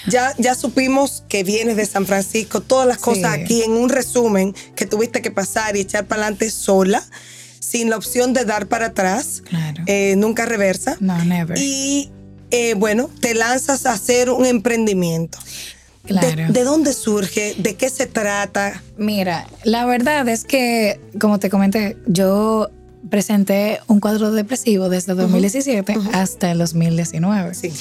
Ya, 0.09 0.35
ya 0.39 0.55
supimos 0.57 1.23
que 1.29 1.45
vienes 1.45 1.77
de 1.77 1.87
San 1.87 2.05
Francisco, 2.05 2.61
todas 2.61 2.87
las 2.89 2.99
cosas 2.99 3.33
aquí 3.33 3.63
en 3.63 3.71
un 3.73 3.89
resumen 3.89 4.55
que 4.75 4.87
tuviste 4.87 5.23
que 5.23 5.31
pasar 5.31 5.77
y 5.77 5.81
echar 5.81 6.05
para 6.07 6.23
adelante 6.23 6.51
sola, 6.51 7.03
sin 7.65 7.91
la 7.91 7.97
opción 7.97 8.33
de 8.33 8.45
dar 8.45 8.67
para 8.67 8.87
atrás, 8.87 9.43
Claro. 9.49 9.83
eh, 9.87 10.15
nunca 10.17 10.45
reversa. 10.47 10.97
No, 11.01 11.23
never. 11.25 11.57
Y 11.59 12.11
eh, 12.51 12.75
bueno, 12.75 13.11
te 13.21 13.35
lanzas 13.35 13.87
a 13.87 13.93
hacer 13.93 14.31
un 14.31 14.47
emprendimiento. 14.47 15.39
¿De- 16.05 16.09
Claro. 16.11 16.53
¿De, 16.53 16.65
dónde 16.65 16.93
surge? 16.93 17.55
¿De 17.59 17.77
qué 17.77 17.89
se 17.89 18.07
trata? 18.07 18.83
Mira, 18.99 19.47
la 19.65 19.87
verdad 19.87 20.29
es 20.29 20.45
que, 20.45 21.01
como 21.19 21.39
te 21.39 21.49
comenté, 21.49 21.97
yo 22.07 22.69
presenté 23.11 23.81
un 23.87 24.01
cuadro 24.01 24.31
depresivo 24.31 24.89
desde 24.91 25.15
2017 25.15 25.95
hasta 26.13 26.51
el 26.51 26.59
2019. 26.59 27.55
Sí. 27.55 27.73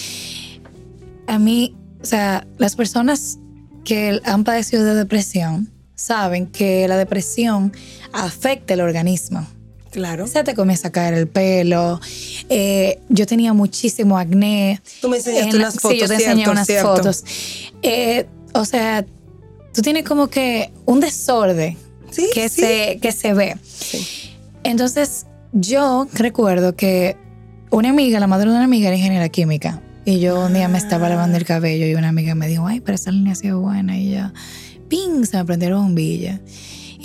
A 1.27 1.37
mí, 1.39 1.75
o 2.01 2.05
sea, 2.05 2.47
las 2.57 2.75
personas 2.75 3.39
que 3.83 4.21
han 4.23 4.43
padecido 4.45 4.85
de 4.85 4.95
depresión 4.95 5.69
saben 5.95 6.47
que 6.47 6.87
la 6.87 6.97
depresión 6.97 7.73
afecta 8.13 8.73
el 8.73 8.81
organismo. 8.81 9.45
Claro. 9.93 10.27
Se 10.27 10.43
te 10.43 10.53
comienza 10.55 10.89
a 10.89 10.91
caer 10.91 11.13
el 11.13 11.27
pelo. 11.27 12.01
Eh, 12.49 12.99
yo 13.09 13.25
tenía 13.25 13.53
muchísimo 13.53 14.17
acné. 14.17 14.81
Tú 15.01 15.07
me 15.09 15.17
enseñaste 15.17 15.55
unas 15.55 15.75
fotos. 15.75 15.91
Sí, 15.91 15.99
yo 15.99 16.07
te 16.07 16.15
enseñé 16.15 16.49
unas 16.49 16.67
cierto. 16.67 16.95
fotos. 16.95 17.23
Eh, 17.83 18.25
o 18.53 18.65
sea, 18.65 19.05
tú 19.73 19.81
tienes 19.81 20.03
como 20.03 20.27
que 20.27 20.71
un 20.85 20.99
desorden 20.99 21.77
Sí, 22.11 22.27
que, 22.33 22.49
sí. 22.49 22.61
se, 22.61 22.99
que 23.01 23.11
se 23.11 23.33
ve. 23.33 23.55
Sí. 23.63 24.05
Entonces, 24.63 25.25
yo 25.51 26.07
recuerdo 26.13 26.75
que 26.75 27.15
una 27.69 27.89
amiga, 27.89 28.19
la 28.19 28.27
madre 28.27 28.49
de 28.49 28.55
una 28.55 28.65
amiga 28.65 28.87
era 28.87 28.97
ingeniera 28.97 29.29
química. 29.29 29.81
Y 30.05 30.19
yo 30.19 30.45
un 30.45 30.53
día 30.53 30.67
me 30.67 30.77
estaba 30.79 31.07
lavando 31.07 31.37
el 31.37 31.45
cabello 31.45 31.85
y 31.85 31.95
una 31.95 32.09
amiga 32.09 32.35
me 32.35 32.47
dijo, 32.47 32.67
ay, 32.67 32.81
pero 32.81 32.95
esa 32.95 33.11
línea 33.11 33.33
ha 33.33 33.35
sido 33.35 33.61
buena. 33.61 33.97
Y 33.97 34.11
yo, 34.11 34.31
ping, 34.89 35.23
se 35.25 35.37
me 35.37 35.45
prendieron 35.45 35.83
bombillas. 35.83 36.39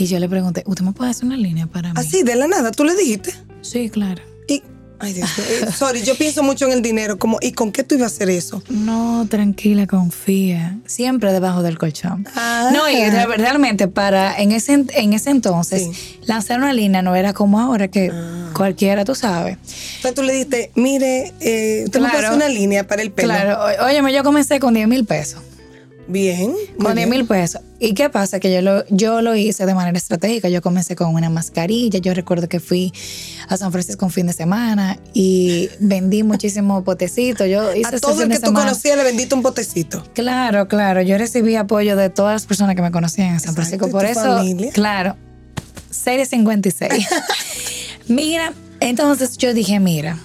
Y 0.01 0.07
yo 0.07 0.19
le 0.21 0.29
pregunté, 0.29 0.63
¿usted 0.65 0.85
me 0.85 0.93
puede 0.93 1.11
hacer 1.11 1.25
una 1.25 1.37
línea 1.37 1.67
para 1.67 1.89
mí? 1.93 1.95
Así, 1.99 2.23
de 2.23 2.37
la 2.37 2.47
nada, 2.47 2.71
tú 2.71 2.85
le 2.85 2.95
dijiste. 2.95 3.35
Sí, 3.63 3.91
claro. 3.91 4.23
Y, 4.47 4.63
ay, 5.01 5.13
Dios 5.13 5.29
mío. 5.37 5.47
eh, 5.69 5.73
sorry, 5.73 6.03
yo 6.05 6.15
pienso 6.15 6.45
mucho 6.45 6.67
en 6.67 6.73
el 6.73 6.83
dinero. 6.83 7.19
Como, 7.19 7.39
¿y 7.41 7.51
con 7.51 7.73
qué 7.73 7.83
tú 7.83 7.97
ibas 7.97 8.13
a 8.13 8.15
hacer 8.15 8.31
eso? 8.31 8.63
No, 8.71 9.27
tranquila, 9.29 9.89
confía. 9.89 10.79
Siempre 10.87 11.33
debajo 11.33 11.65
del 11.65 11.79
colchón. 11.79 12.25
Ah. 12.37 12.71
No, 12.73 12.89
y 12.89 12.95
re- 13.11 13.27
realmente 13.39 13.89
para 13.89 14.39
en 14.41 14.53
ese, 14.53 14.85
en 14.95 15.13
ese 15.15 15.31
entonces, 15.31 15.83
Sí. 15.83 16.21
lanzar 16.27 16.59
una 16.59 16.73
línea 16.73 17.03
no 17.03 17.17
era 17.17 17.33
como 17.33 17.59
ahora 17.59 17.89
que 17.89 18.13
Ah. 18.15 18.51
cualquiera, 18.55 19.05
tú 19.05 19.17
sabes. 19.17 19.59
Entonces 19.97 20.15
tú 20.15 20.23
le 20.23 20.33
dijiste, 20.33 20.71
mire, 20.77 21.33
eh, 21.41 21.83
usted 21.87 21.99
me 22.01 22.09
puede 22.09 22.25
hacer 22.25 22.37
una 22.37 22.49
línea 22.49 22.87
para 22.87 23.03
el 23.03 23.11
pelo. 23.11 23.31
Claro, 23.35 23.59
óyeme, 23.85 24.13
yo 24.13 24.23
comencé 24.23 24.61
con 24.61 24.75
10 24.75 24.87
mil 24.87 25.05
pesos. 25.05 25.43
Bien. 26.07 26.55
Con 26.77 26.95
10 26.95 26.95
bien. 26.95 27.11
mil 27.11 27.25
pesos. 27.27 27.63
¿Y 27.81 27.95
qué 27.95 28.11
pasa? 28.11 28.41
Que 28.41 28.53
yo 28.53 28.61
lo, 28.61 28.85
yo 28.89 29.23
lo 29.23 29.37
hice 29.37 29.65
de 29.65 29.75
manera 29.75 29.97
estratégica. 29.97 30.49
Yo 30.49 30.61
comencé 30.63 30.97
con 30.97 31.15
una 31.15 31.31
mascarilla. 31.31 32.01
Yo 32.01 32.13
recuerdo 32.13 32.49
que 32.49 32.59
fui 32.59 32.93
a 33.49 33.57
San 33.57 33.71
Francisco 33.71 34.05
un 34.05 34.11
fin 34.11 34.27
de 34.27 34.33
semana 34.33 34.99
y 35.15 35.71
vendí 35.79 36.25
muchísimos 36.25 36.83
potecitos. 36.83 37.47
Yo 37.49 37.73
hice 37.75 37.97
A 37.97 38.01
todo 38.01 38.23
el 38.23 38.31
que 38.31 38.41
tú 38.41 38.53
conocías 38.53 38.97
le 38.97 39.05
vendiste 39.05 39.35
un 39.35 39.43
potecito. 39.43 40.03
Claro, 40.15 40.67
claro. 40.67 41.03
Yo 41.03 41.19
recibí 41.19 41.55
apoyo 41.55 41.97
de 41.97 42.11
todas 42.11 42.35
las 42.35 42.47
personas 42.47 42.75
que 42.75 42.83
me 42.83 42.91
conocían 42.91 43.35
en 43.35 43.41
San 43.41 43.55
Francisco. 43.55 43.89
Por 43.89 44.03
tu 44.03 44.09
eso, 44.09 44.23
familia. 44.23 44.73
claro, 44.73 45.17
serie 45.91 46.27
56. 46.27 47.07
mira, 48.09 48.53
entonces 48.81 49.39
yo 49.39 49.55
dije, 49.55 49.79
mira, 49.79 50.19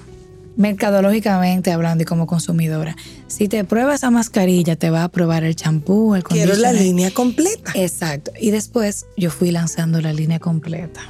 mercadológicamente 0.56 1.72
hablando 1.72 2.04
y 2.04 2.06
como 2.06 2.28
consumidora, 2.28 2.96
si 3.28 3.48
te 3.48 3.64
pruebas 3.64 3.96
esa 3.96 4.12
mascarilla, 4.12 4.76
te 4.76 4.90
va 4.90 5.04
a 5.04 5.10
probar 5.10 5.44
el 5.44 5.56
champú, 5.56 6.16
el 6.16 6.24
Quiero 6.24 6.56
la 6.56 6.74
línea 6.74 7.12
completa. 7.12 7.72
Exacto. 7.76 8.32
Y 8.40 8.52
después 8.52 9.06
yo 9.18 9.32
fui 9.32 9.52
lanzando 9.52 10.02
la 10.02 10.14
línea 10.14 10.40
completa. 10.40 11.02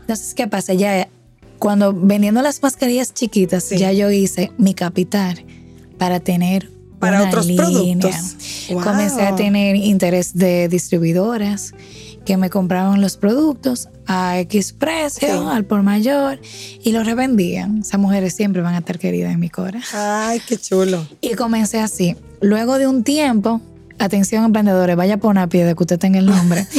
Entonces, 0.00 0.34
¿qué 0.34 0.46
pasa? 0.46 0.74
Ya 0.74 1.08
cuando 1.58 1.92
vendiendo 1.92 2.42
las 2.42 2.62
mascarillas 2.62 3.14
chiquitas, 3.14 3.64
Sí. 3.64 3.78
ya 3.78 3.92
yo 3.92 4.10
hice 4.10 4.52
mi 4.58 4.74
capital 4.74 5.44
para 5.98 6.20
tener 6.20 6.70
Para 6.98 7.20
una 7.20 7.28
otros 7.28 7.46
línea. 7.46 7.64
productos. 7.64 8.36
Wow. 8.70 8.82
Comencé 8.82 9.22
a 9.22 9.34
tener 9.36 9.76
interés 9.76 10.34
de 10.34 10.68
distribuidoras 10.68 11.72
que 12.26 12.36
me 12.36 12.50
compraban 12.50 13.00
los 13.00 13.16
productos 13.16 13.88
a 14.06 14.38
X 14.40 14.72
precio, 14.74 15.28
Sí. 15.28 15.48
al 15.50 15.64
por 15.64 15.82
mayor, 15.82 16.38
y 16.82 16.92
los 16.92 17.06
revendían. 17.06 17.78
Esas 17.78 17.98
mujeres 18.00 18.34
siempre 18.34 18.60
van 18.60 18.74
a 18.74 18.78
estar 18.78 18.98
queridas 18.98 19.32
en 19.32 19.40
mi 19.40 19.48
cora. 19.48 19.80
Ay, 19.94 20.42
qué 20.46 20.58
chulo. 20.58 21.06
Y 21.22 21.34
comencé 21.34 21.78
así. 21.80 22.16
Luego 22.40 22.78
de 22.78 22.86
un 22.86 23.04
tiempo, 23.04 23.60
atención 23.98 24.44
emprendedores, 24.44 24.96
vaya 24.96 25.16
por 25.16 25.30
una 25.30 25.48
piedra 25.48 25.74
que 25.74 25.82
usted 25.82 25.98
tenga 25.98 26.18
el 26.18 26.26
nombre. 26.26 26.66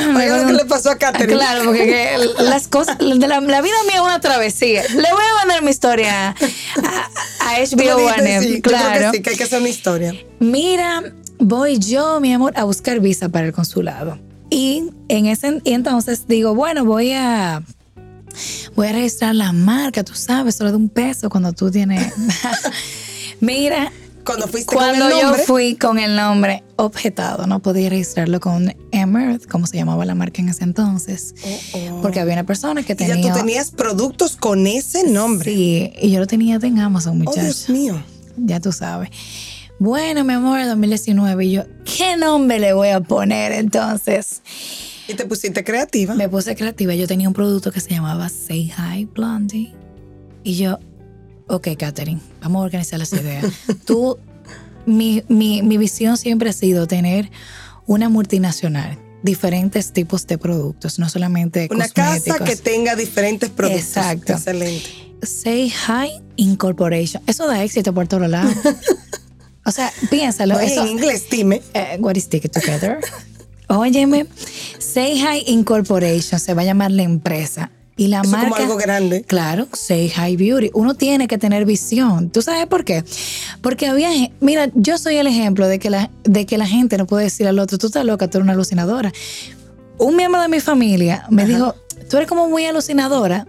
Oiga 0.16 0.38
lo 0.38 0.46
que 0.46 0.52
le 0.54 0.64
pasó 0.64 0.90
a 0.90 0.96
Katherine. 0.96 1.34
Claro, 1.36 1.64
porque 1.64 1.84
que 1.86 2.42
las 2.42 2.66
cosas, 2.68 2.98
de 2.98 3.14
la, 3.28 3.40
la 3.40 3.60
vida 3.60 3.74
mía 3.86 3.96
es 3.96 4.00
una 4.00 4.20
travesía. 4.20 4.82
Le 4.88 4.94
voy 5.12 5.24
a 5.32 5.38
mandar 5.40 5.62
mi 5.62 5.70
historia 5.70 6.30
a, 6.30 6.34
a 7.40 7.58
HBO 7.60 8.06
One, 8.06 8.40
sí, 8.42 8.62
claro. 8.62 9.10
que 9.12 9.16
sí, 9.18 9.22
que 9.22 9.30
hay 9.30 9.36
que 9.36 9.44
hacer 9.44 9.60
una 9.60 9.68
historia. 9.68 10.14
Mira, 10.38 11.02
voy 11.38 11.78
yo, 11.78 12.18
mi 12.20 12.32
amor, 12.32 12.52
a 12.56 12.64
buscar 12.64 12.98
visa 13.00 13.28
para 13.28 13.46
el 13.46 13.52
consulado. 13.52 14.18
Y 14.50 14.90
en 15.08 15.26
ese 15.26 15.60
y 15.64 15.72
entonces 15.72 16.26
digo, 16.26 16.54
bueno, 16.54 16.84
voy 16.84 17.12
a 17.12 17.62
voy 18.74 18.88
a 18.88 18.92
registrar 18.92 19.34
la 19.34 19.52
marca, 19.52 20.02
tú 20.04 20.14
sabes, 20.14 20.56
solo 20.56 20.70
de 20.70 20.76
un 20.76 20.88
peso 20.88 21.30
cuando 21.30 21.52
tú 21.52 21.70
tienes. 21.70 22.12
Mira, 23.40 23.90
Cuando 24.24 24.46
fuiste 24.48 24.74
cuando 24.74 25.04
con 25.08 25.12
el 25.12 25.20
yo 25.20 25.34
fui 25.46 25.76
con 25.76 25.98
el 25.98 26.14
nombre 26.16 26.62
objetado, 26.76 27.46
no 27.46 27.60
podía 27.60 27.88
registrarlo 27.90 28.38
con 28.40 28.74
Emerth, 28.92 29.46
como 29.46 29.66
se 29.66 29.76
llamaba 29.78 30.04
la 30.04 30.14
marca 30.14 30.42
en 30.42 30.48
ese 30.50 30.64
entonces, 30.64 31.34
Oh, 31.44 31.78
oh. 31.78 32.02
porque 32.02 32.20
había 32.20 32.34
una 32.34 32.44
persona 32.44 32.82
que 32.82 32.92
Y 32.92 32.96
ya 32.96 33.06
tenía 33.14 33.32
tú 33.32 33.38
tenías 33.38 33.70
productos 33.70 34.36
con 34.36 34.66
ese 34.66 35.08
nombre. 35.08 35.50
Sí, 35.52 35.92
y 36.00 36.10
yo 36.10 36.18
lo 36.20 36.26
tenía 36.26 36.58
en 36.62 36.78
Amazon, 36.78 37.12
Oh, 37.12 37.24
muchacha. 37.24 37.42
Dios 37.42 37.68
mío. 37.70 38.02
Ya 38.36 38.60
tú 38.60 38.72
sabes. 38.72 39.10
Bueno, 39.80 40.24
mi 40.24 40.34
amor, 40.34 40.62
2019. 40.66 41.46
Y 41.46 41.52
yo, 41.52 41.62
¿qué 41.86 42.14
nombre 42.18 42.58
le 42.58 42.74
voy 42.74 42.88
a 42.88 43.00
poner 43.00 43.52
entonces? 43.52 44.42
Y 45.08 45.14
te 45.14 45.24
pusiste 45.24 45.64
creativa. 45.64 46.14
Me 46.14 46.28
puse 46.28 46.54
creativa. 46.54 46.94
Yo 46.94 47.08
tenía 47.08 47.26
un 47.26 47.32
producto 47.32 47.72
que 47.72 47.80
se 47.80 47.88
llamaba 47.88 48.28
Say 48.28 48.70
Hi 48.76 49.06
Blondie. 49.06 49.72
Y 50.44 50.56
yo, 50.56 50.78
ok, 51.48 51.68
Katherine, 51.78 52.20
vamos 52.42 52.60
a 52.60 52.64
organizar 52.66 52.98
las 52.98 53.10
ideas. 53.14 53.46
Tú, 53.86 54.18
mi, 54.84 55.24
mi, 55.28 55.62
mi 55.62 55.78
visión 55.78 56.18
siempre 56.18 56.50
ha 56.50 56.52
sido 56.52 56.86
tener 56.86 57.30
una 57.86 58.10
multinacional, 58.10 58.98
diferentes 59.22 59.94
tipos 59.94 60.26
de 60.26 60.36
productos, 60.36 60.98
no 60.98 61.08
solamente 61.08 61.68
Una 61.70 61.88
casa 61.88 62.38
que 62.44 62.56
tenga 62.56 62.96
diferentes 62.96 63.48
productos. 63.48 63.80
Exacto. 63.80 64.34
Excelente. 64.34 64.90
Say 65.22 65.72
Hi 65.88 66.20
Incorporation. 66.36 67.22
Eso 67.26 67.46
da 67.46 67.64
éxito 67.64 67.94
por 67.94 68.08
todos 68.08 68.28
lados. 68.28 68.54
o 69.64 69.70
sea, 69.72 69.92
piénsalo. 70.10 70.58
Eso, 70.58 70.82
en 70.82 70.88
inglés, 70.88 71.24
dime. 71.30 71.62
eh, 71.74 71.96
what 72.00 72.14
is 72.16 72.24
Stick 72.24 72.44
It 72.44 72.52
Together? 72.52 72.98
Óyeme, 73.68 74.26
Say 74.78 75.20
Hi 75.20 75.44
Incorporation 75.46 76.40
se 76.40 76.54
va 76.54 76.62
a 76.62 76.64
llamar 76.64 76.90
la 76.90 77.02
empresa. 77.02 77.70
Y 77.96 78.06
la 78.08 78.22
Eso 78.22 78.30
marca. 78.30 78.48
como 78.48 78.56
algo 78.56 78.76
grande. 78.76 79.22
Claro, 79.24 79.68
Say 79.74 80.10
Hi 80.16 80.34
Beauty. 80.34 80.70
Uno 80.72 80.94
tiene 80.94 81.28
que 81.28 81.36
tener 81.36 81.66
visión. 81.66 82.30
¿Tú 82.30 82.40
sabes 82.40 82.66
por 82.66 82.84
qué? 82.84 83.04
Porque 83.60 83.86
había. 83.88 84.08
Mira, 84.40 84.70
yo 84.74 84.96
soy 84.96 85.16
el 85.16 85.26
ejemplo 85.26 85.68
de 85.68 85.78
que 85.78 85.90
la, 85.90 86.10
de 86.24 86.46
que 86.46 86.56
la 86.56 86.66
gente 86.66 86.96
no 86.96 87.06
puede 87.06 87.24
decir 87.24 87.46
al 87.46 87.58
otro, 87.58 87.76
tú 87.76 87.88
estás 87.88 88.04
loca, 88.06 88.26
tú 88.28 88.38
eres 88.38 88.44
una 88.44 88.54
alucinadora. 88.54 89.12
Un 89.98 90.16
miembro 90.16 90.40
de 90.40 90.48
mi 90.48 90.60
familia 90.60 91.26
me 91.28 91.44
dijo, 91.44 91.74
tú 92.08 92.16
eres 92.16 92.26
como 92.26 92.48
muy 92.48 92.64
alucinadora. 92.64 93.46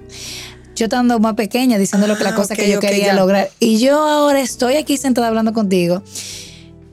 Yo 0.75 0.85
estando 0.85 1.19
más 1.19 1.35
pequeña, 1.35 1.77
diciéndole 1.77 2.15
que 2.17 2.23
la 2.23 2.29
Ah, 2.31 2.35
cosa 2.35 2.55
que 2.55 2.69
yo 2.69 2.79
quería 2.79 3.07
ya. 3.07 3.13
lograr. 3.13 3.49
Y 3.59 3.79
yo 3.79 3.99
ahora 4.07 4.39
estoy 4.41 4.75
aquí 4.75 4.97
sentada 4.97 5.27
hablando 5.27 5.53
contigo. 5.53 6.01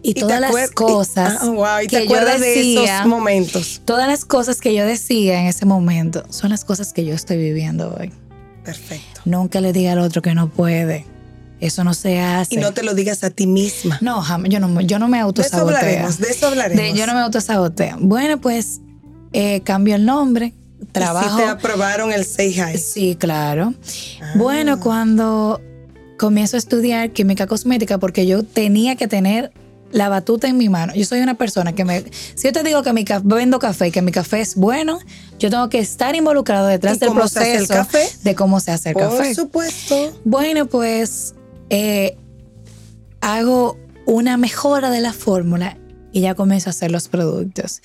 Y, 0.02 0.14
todas 0.14 0.40
las 0.40 0.52
y- 0.52 0.74
cosas 0.74 1.38
ah, 1.42 1.46
wow, 1.50 1.64
y 1.82 1.86
te 1.88 1.98
que 1.98 2.06
yo 2.06 2.14
acuerdas 2.14 2.40
de 2.40 2.48
decía, 2.48 2.96
esos 2.98 3.06
momentos. 3.08 3.82
todas 3.84 4.06
las 4.08 4.24
cosas 4.24 4.60
que 4.60 4.72
yo 4.74 4.86
decía 4.86 5.40
en 5.40 5.46
ese 5.46 5.66
momento 5.66 6.24
son 6.30 6.50
las 6.50 6.64
cosas 6.64 6.92
que 6.92 7.04
yo 7.04 7.14
estoy 7.14 7.36
viviendo 7.36 7.94
hoy. 7.98 8.12
Perfecto. 8.64 9.20
Nunca 9.24 9.60
le 9.60 9.72
diga 9.72 9.92
al 9.92 9.98
otro 9.98 10.22
que 10.22 10.34
no 10.34 10.48
puede. 10.50 11.04
Eso 11.60 11.82
no 11.82 11.94
se 11.94 12.20
hace. 12.20 12.54
Y 12.54 12.58
no 12.58 12.72
te 12.72 12.84
lo 12.84 12.94
digas 12.94 13.24
a 13.24 13.30
ti 13.30 13.46
misma. 13.48 13.98
No, 14.00 14.22
jamás. 14.22 14.48
Yo 14.50 14.60
no, 14.60 14.80
yo 14.80 14.98
no 15.00 15.08
me 15.08 15.16
De 15.16 15.20
eso 15.22 15.26
autosaboteo. 15.26 15.76
hablaremos, 15.78 16.18
de 16.18 16.28
eso 16.30 16.46
hablaremos. 16.46 16.84
De- 16.84 16.94
yo 16.94 17.06
no 17.06 17.14
me 17.14 17.20
autosaboteo. 17.20 17.96
Bueno, 18.00 18.40
pues 18.40 18.80
eh, 19.32 19.60
cambio 19.62 19.96
el 19.96 20.04
nombre. 20.06 20.54
Trabajo. 20.92 21.30
Si 21.30 21.42
te 21.42 21.48
aprobaron 21.48 22.12
el 22.12 22.24
Say 22.24 22.52
Hi. 22.58 22.78
Sí, 22.78 23.16
claro. 23.16 23.74
Ah. 24.22 24.32
Bueno, 24.36 24.80
cuando 24.80 25.60
comienzo 26.18 26.56
a 26.56 26.58
estudiar 26.58 27.10
química 27.12 27.46
cosmética, 27.46 27.98
porque 27.98 28.26
yo 28.26 28.42
tenía 28.42 28.96
que 28.96 29.08
tener 29.08 29.52
la 29.90 30.08
batuta 30.08 30.48
en 30.48 30.58
mi 30.58 30.68
mano. 30.68 30.94
Yo 30.94 31.04
soy 31.06 31.20
una 31.20 31.34
persona 31.34 31.74
que 31.74 31.84
me. 31.84 32.04
Si 32.34 32.46
yo 32.46 32.52
te 32.52 32.62
digo 32.62 32.82
que 32.82 32.92
mi 32.92 33.04
café, 33.04 33.22
vendo 33.24 33.58
café 33.58 33.88
y 33.88 33.90
que 33.90 34.02
mi 34.02 34.12
café 34.12 34.40
es 34.40 34.54
bueno, 34.54 34.98
yo 35.38 35.48
tengo 35.50 35.68
que 35.68 35.78
estar 35.78 36.14
involucrado 36.14 36.66
detrás 36.66 36.96
¿Y 36.96 37.00
del 37.00 37.08
hace 37.10 37.16
el 37.16 37.64
proceso 37.64 37.74
café? 37.74 38.08
de 38.22 38.34
cómo 38.34 38.60
se 38.60 38.70
hace 38.72 38.90
el 38.90 38.94
Por 38.94 39.04
café. 39.04 39.34
supuesto. 39.34 40.20
Bueno, 40.24 40.66
pues 40.66 41.34
eh, 41.70 42.16
hago 43.20 43.78
una 44.06 44.36
mejora 44.36 44.90
de 44.90 45.00
la 45.00 45.12
fórmula 45.12 45.76
y 46.12 46.20
ya 46.20 46.34
comienzo 46.34 46.68
a 46.68 46.72
hacer 46.72 46.90
los 46.90 47.08
productos. 47.08 47.80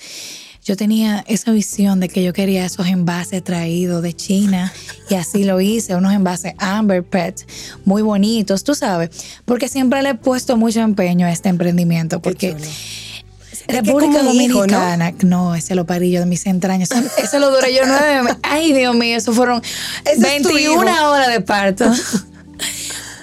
Yo 0.64 0.78
tenía 0.78 1.22
esa 1.28 1.50
visión 1.50 2.00
de 2.00 2.08
que 2.08 2.22
yo 2.22 2.32
quería 2.32 2.64
esos 2.64 2.86
envases 2.86 3.44
traídos 3.44 4.02
de 4.02 4.14
China 4.14 4.72
y 5.10 5.14
así 5.14 5.44
lo 5.44 5.60
hice, 5.60 5.94
unos 5.94 6.14
envases 6.14 6.54
Amber 6.56 7.04
Pet 7.04 7.46
muy 7.84 8.00
bonitos, 8.00 8.64
tú 8.64 8.74
sabes, 8.74 9.10
porque 9.44 9.68
siempre 9.68 10.02
le 10.02 10.10
he 10.10 10.14
puesto 10.14 10.56
mucho 10.56 10.80
empeño 10.80 11.26
a 11.26 11.32
este 11.32 11.50
emprendimiento, 11.50 12.20
porque. 12.20 12.56
República 13.68 14.22
Dominicana. 14.22 15.12
¿no? 15.22 15.54
ese 15.54 15.74
lo 15.74 15.84
parí 15.84 16.10
yo 16.10 16.20
de 16.20 16.26
mis 16.26 16.46
entrañas. 16.46 16.90
Ese 17.18 17.38
lo 17.38 17.50
duré 17.50 17.74
yo 17.74 17.82
nueve 17.86 18.22
meses. 18.22 18.38
Ay, 18.42 18.72
Dios 18.72 18.94
mío, 18.94 19.16
eso 19.16 19.34
fueron 19.34 19.62
21 20.18 21.10
horas 21.10 21.28
de 21.28 21.40
parto. 21.42 21.90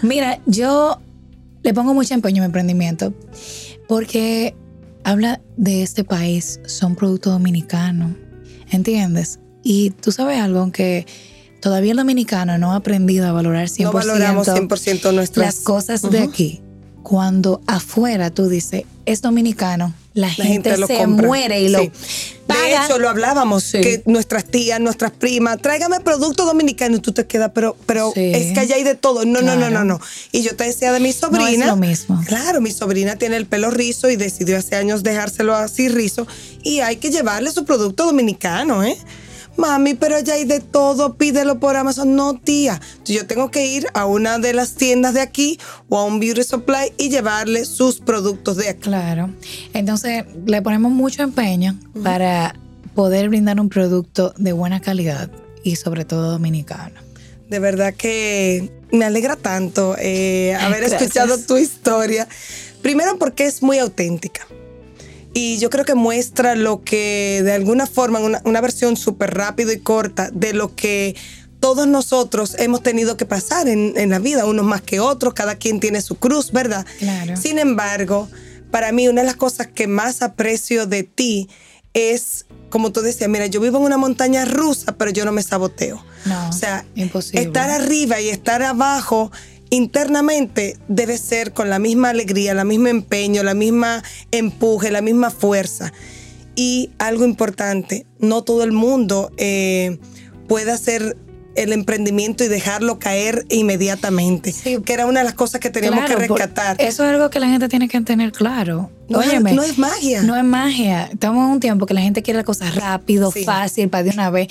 Mira, 0.04 0.40
yo 0.46 1.00
le 1.64 1.74
pongo 1.74 1.96
mucho 1.96 2.14
empeño 2.14 2.42
a 2.42 2.42
mi 2.42 2.46
emprendimiento 2.46 3.14
porque 3.88 4.56
habla 5.04 5.42
de 5.58 5.84
este 5.84 6.04
país, 6.04 6.60
son 6.66 6.96
productos 6.96 7.34
dominicanos, 7.34 8.12
¿entiendes? 8.70 9.40
Y 9.64 9.92
tú 9.92 10.12
sabes 10.12 10.40
algo, 10.40 10.60
aunque 10.60 11.06
todavía 11.62 11.92
el 11.92 11.98
dominicano 11.98 12.58
no 12.58 12.74
ha 12.74 12.78
aprendido 12.78 13.28
a 13.28 13.32
valorar 13.32 13.68
100%, 13.68 13.84
no 13.84 13.92
valoramos 13.92 14.48
100 14.48 15.16
nuestras 15.16 15.46
las 15.46 15.60
cosas 15.62 16.10
de 16.10 16.20
aquí. 16.20 16.62
Cuando 17.04 17.62
afuera 17.68 18.30
tú 18.30 18.48
dices, 18.48 18.84
es 19.06 19.22
dominicano, 19.22 19.94
la, 20.14 20.30
gente, 20.30 20.76
se 20.86 21.08
muere 21.08 21.62
y 21.62 21.70
lo 21.70 21.80
De 21.80 21.90
hecho, 22.76 23.00
lo 23.00 23.08
hablábamos, 23.08 23.72
que 23.72 24.04
nuestras 24.06 24.46
tías, 24.46 24.80
nuestras 24.80 25.12
primas, 25.12 25.62
tráigame 25.62 26.02
producto 26.02 26.46
dominicano 26.46 26.98
y 26.98 27.00
tú 27.00 27.14
te 27.14 27.26
quedas, 27.26 27.52
pero, 27.54 27.78
pero 27.86 28.12
es 28.16 28.54
que 28.54 28.60
allá 28.60 28.76
hay 28.76 28.84
de 28.84 28.96
todo. 28.96 29.26
No, 29.26 29.42
no, 29.42 29.56
no, 29.56 29.70
no, 29.70 29.86
no. 29.86 30.00
Y 30.32 30.42
yo 30.42 30.56
te 30.56 30.66
decía 30.66 30.92
de 30.92 31.00
mi 31.00 31.14
sobrina. 31.14 31.66
No 31.66 31.72
lo 31.72 31.78
mismo. 31.78 32.22
Claro, 32.28 32.60
mi 32.60 32.72
sobrina 32.72 33.16
tiene 33.16 33.38
el 33.38 33.46
pelo 33.46 33.72
rizo 33.72 34.10
y 34.10 34.18
decidió 34.18 34.58
hace 34.58 34.76
años 34.76 35.04
dejárselo 35.04 35.56
así 35.56 35.88
rizo. 35.88 36.28
Y 36.64 36.82
hay 36.82 36.98
que 36.98 37.10
llevarle 37.10 37.52
su 37.52 37.64
producto 37.64 38.06
dominicano, 38.06 38.84
¿eh? 38.84 38.98
Mami, 39.62 39.94
pero 39.94 40.20
ya 40.20 40.34
hay 40.34 40.46
de 40.46 40.60
todo, 40.60 41.14
pídelo 41.14 41.60
por 41.60 41.78
Amazon. 41.78 42.16
No, 42.16 42.34
tía. 42.34 42.82
Yo 43.06 43.26
tengo 43.28 43.52
que 43.52 43.68
ir 43.68 43.88
a 43.94 44.06
una 44.06 44.40
de 44.40 44.54
las 44.54 44.76
tiendas 44.76 45.14
de 45.14 45.22
aquí 45.22 45.60
o 45.88 46.00
a 46.00 46.04
un 46.04 46.20
beauty 46.20 46.44
supply 46.44 46.92
y 46.98 47.10
llevarle 47.10 47.64
sus 47.66 48.00
productos 48.00 48.58
de 48.58 48.70
aquí. 48.70 48.82
Claro. 48.82 49.30
Entonces, 49.74 50.26
le 50.46 50.62
ponemos 50.62 50.92
mucho 50.92 51.22
empeño 51.24 51.78
para 52.04 52.56
poder 52.96 53.30
brindar 53.30 53.60
un 53.60 53.70
producto 53.70 54.34
de 54.38 54.52
buena 54.52 54.82
calidad 54.82 55.32
y 55.64 55.76
sobre 55.78 56.04
todo 56.04 56.32
dominicano. 56.32 57.00
De 57.48 57.60
verdad 57.60 57.94
que 57.94 58.72
me 58.92 59.06
alegra 59.06 59.36
tanto 59.36 59.96
eh, 60.00 60.56
haber 60.56 60.84
escuchado 60.92 61.38
tu 61.38 61.58
historia. 61.58 62.28
Primero 62.82 63.20
porque 63.20 63.46
es 63.46 63.62
muy 63.62 63.78
auténtica 63.78 64.48
y 65.34 65.58
yo 65.60 65.70
creo 65.70 65.86
que 65.86 65.96
muestra 65.96 66.56
lo 66.56 66.84
que 66.84 67.42
de 67.44 67.54
alguna 67.54 67.88
forma, 67.88 68.20
una, 68.20 68.42
una 68.44 68.62
versión 68.62 68.98
súper 68.98 69.34
rápido 69.34 69.72
y 69.72 69.80
corta 69.80 70.30
de 70.32 70.54
lo 70.54 70.76
que 70.76 71.16
todos 71.60 71.88
nosotros 71.88 72.56
hemos 72.58 72.82
tenido 72.82 73.18
que 73.18 73.26
pasar 73.26 73.68
en, 73.68 73.94
en, 73.96 74.10
la 74.10 74.20
vida, 74.20 74.46
unos 74.46 74.66
más 74.66 74.82
que 74.82 75.00
otros, 75.00 75.34
cada 75.34 75.56
quien 75.56 75.80
tiene 75.80 76.02
su 76.02 76.16
cruz, 76.16 76.52
¿verdad? 76.52 76.86
Claro. 77.00 77.38
Sin 77.38 77.60
embargo, 77.60 78.28
para 78.72 78.92
mí 78.92 79.08
una 79.08 79.22
de 79.22 79.28
las 79.28 79.36
cosas 79.36 79.68
que 79.68 79.88
más 79.88 80.22
aprecio 80.22 80.88
de 80.88 81.04
ti 81.04 81.50
es, 81.94 82.46
como 82.70 82.92
tú 82.92 83.02
decías, 83.02 83.30
mira, 83.30 83.46
yo 83.46 83.62
vivo 83.62 83.78
en 83.78 83.84
una 83.84 83.98
montaña 83.98 84.46
rusa, 84.46 84.94
pero 84.94 85.12
yo 85.12 85.24
no 85.24 85.32
me 85.32 85.44
saboteo. 85.44 86.04
No, 86.26 86.50
o 86.50 86.54
sea, 86.54 86.86
imposible. 86.96 87.42
estar 87.42 87.70
arriba 87.70 88.22
y 88.22 88.30
estar 88.30 88.64
abajo 88.64 89.32
internamente 89.72 90.78
debe 90.88 91.18
ser 91.18 91.54
con 91.54 91.70
la 91.70 91.80
misma 91.80 92.10
alegría, 92.10 92.54
la 92.54 92.66
misma 92.66 92.90
empeño, 92.90 93.42
la 93.42 93.56
misma 93.56 94.04
empuje, 94.32 94.92
la 94.92 95.02
misma 95.02 95.32
fuerza. 95.32 95.92
Y 96.56 96.92
algo 97.00 97.26
importante, 97.26 98.06
no 98.20 98.44
todo 98.44 98.64
el 98.64 98.74
mundo 98.74 99.32
eh, 99.38 99.98
puede 100.48 100.72
hacer 100.72 101.18
el 101.56 101.74
emprendimiento 101.74 102.44
y 102.44 102.48
dejarlo 102.50 103.00
caer 103.00 103.46
inmediatamente, 103.50 104.54
que 104.86 104.94
era 104.94 105.06
una 105.06 105.22
de 105.22 105.26
las 105.26 105.34
cosas 105.34 105.62
que 105.62 105.70
teníamos 105.70 106.06
que 106.06 106.16
rescatar. 106.16 106.76
Eso 106.80 107.06
es 107.06 107.14
algo 107.14 107.30
que 107.30 107.40
la 107.40 107.48
gente 107.48 107.70
tiene 107.70 107.88
que 107.88 108.00
tener 108.02 108.32
claro. 108.32 108.92
No, 109.10 109.20
no 109.20 109.64
es 109.64 109.78
magia. 109.78 110.22
No 110.22 110.36
es 110.36 110.44
magia. 110.44 111.10
Estamos 111.12 111.46
en 111.46 111.52
un 111.52 111.60
tiempo 111.60 111.86
que 111.86 111.94
la 111.94 112.02
gente 112.02 112.22
quiere 112.22 112.38
las 112.38 112.46
cosas 112.46 112.76
rápido, 112.76 113.32
fácil, 113.32 113.90
para 113.90 114.04
de 114.04 114.10
una 114.12 114.30
vez. 114.30 114.48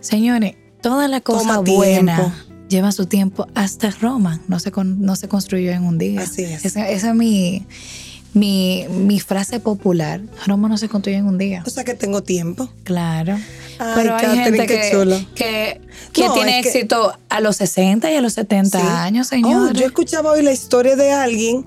Señores, 0.00 0.54
toda 0.80 1.08
la 1.08 1.20
cosa 1.20 1.58
buena 1.58 2.46
lleva 2.70 2.92
su 2.92 3.04
tiempo 3.04 3.46
hasta 3.54 3.90
Roma. 3.90 4.40
No 4.48 4.58
se, 4.58 4.72
no 4.74 5.16
se 5.16 5.28
construyó 5.28 5.72
en 5.72 5.84
un 5.84 5.98
día. 5.98 6.22
Así 6.22 6.44
es. 6.44 6.64
Esa, 6.64 6.88
es 6.88 7.04
mi, 7.14 7.66
mi, 8.32 8.86
mi, 8.88 9.20
frase 9.20 9.60
popular. 9.60 10.22
Roma 10.46 10.68
no 10.68 10.78
se 10.78 10.88
construye 10.88 11.18
en 11.18 11.26
un 11.26 11.36
día. 11.36 11.62
O 11.66 11.70
sea 11.70 11.84
que 11.84 11.94
tengo 11.94 12.22
tiempo. 12.22 12.70
Claro. 12.84 13.38
Pero 13.94 14.14
hay 14.14 14.38
gente 14.38 14.66
que, 14.66 15.18
que, 15.34 15.80
que 16.12 16.30
tiene 16.30 16.58
éxito 16.60 17.12
a 17.28 17.40
los 17.40 17.56
60 17.56 18.10
y 18.10 18.16
a 18.16 18.20
los 18.20 18.34
70 18.34 19.02
años, 19.02 19.26
señor. 19.26 19.70
Oh, 19.70 19.72
yo 19.72 19.86
escuchaba 19.86 20.30
hoy 20.30 20.42
la 20.42 20.52
historia 20.52 20.96
de 20.96 21.12
alguien, 21.12 21.64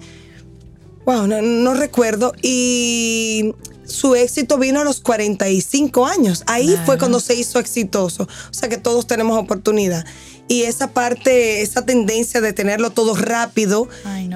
wow, 1.06 1.26
no, 1.26 1.42
no 1.42 1.74
recuerdo, 1.74 2.34
y 2.44 3.56
su 3.84 4.14
éxito 4.14 4.60
vino 4.60 4.82
a 4.82 4.84
los 4.84 5.02
45 5.02 6.06
años. 6.06 6.44
Ahí 6.46 6.78
fue 6.86 7.00
cuando 7.00 7.20
se 7.20 7.34
hizo 7.34 7.58
exitoso. 7.58 8.24
O 8.24 8.54
sea 8.54 8.70
que 8.70 8.78
todos 8.78 9.08
tenemos 9.08 9.38
oportunidad 9.38 10.06
y 10.48 10.64
esa 10.64 10.92
parte, 10.92 11.62
esa 11.62 11.86
tendencia 11.86 12.42
de 12.42 12.54
tenerlo 12.54 12.90
todo 12.92 13.16
rápido 13.16 13.88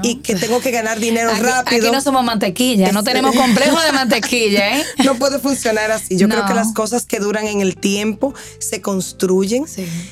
y 0.03 0.15
que 0.15 0.35
tengo 0.35 0.61
que 0.61 0.71
ganar 0.71 0.99
dinero 0.99 1.31
rápido. 1.31 1.87
Aquí 1.87 1.91
no 1.91 2.01
somos 2.01 2.23
mantequilla, 2.23 2.91
no 2.91 3.03
tenemos 3.03 3.35
complejo 3.35 3.79
de 3.81 3.91
mantequilla, 3.91 4.79
¿eh? 4.79 4.83
No 5.03 5.15
puede 5.15 5.39
funcionar 5.39 5.91
así. 5.91 6.17
Yo 6.17 6.29
creo 6.29 6.45
que 6.45 6.53
las 6.53 6.73
cosas 6.73 7.05
que 7.05 7.19
duran 7.19 7.47
en 7.47 7.61
el 7.61 7.75
tiempo 7.75 8.33
se 8.59 8.81
construyen, 8.81 9.65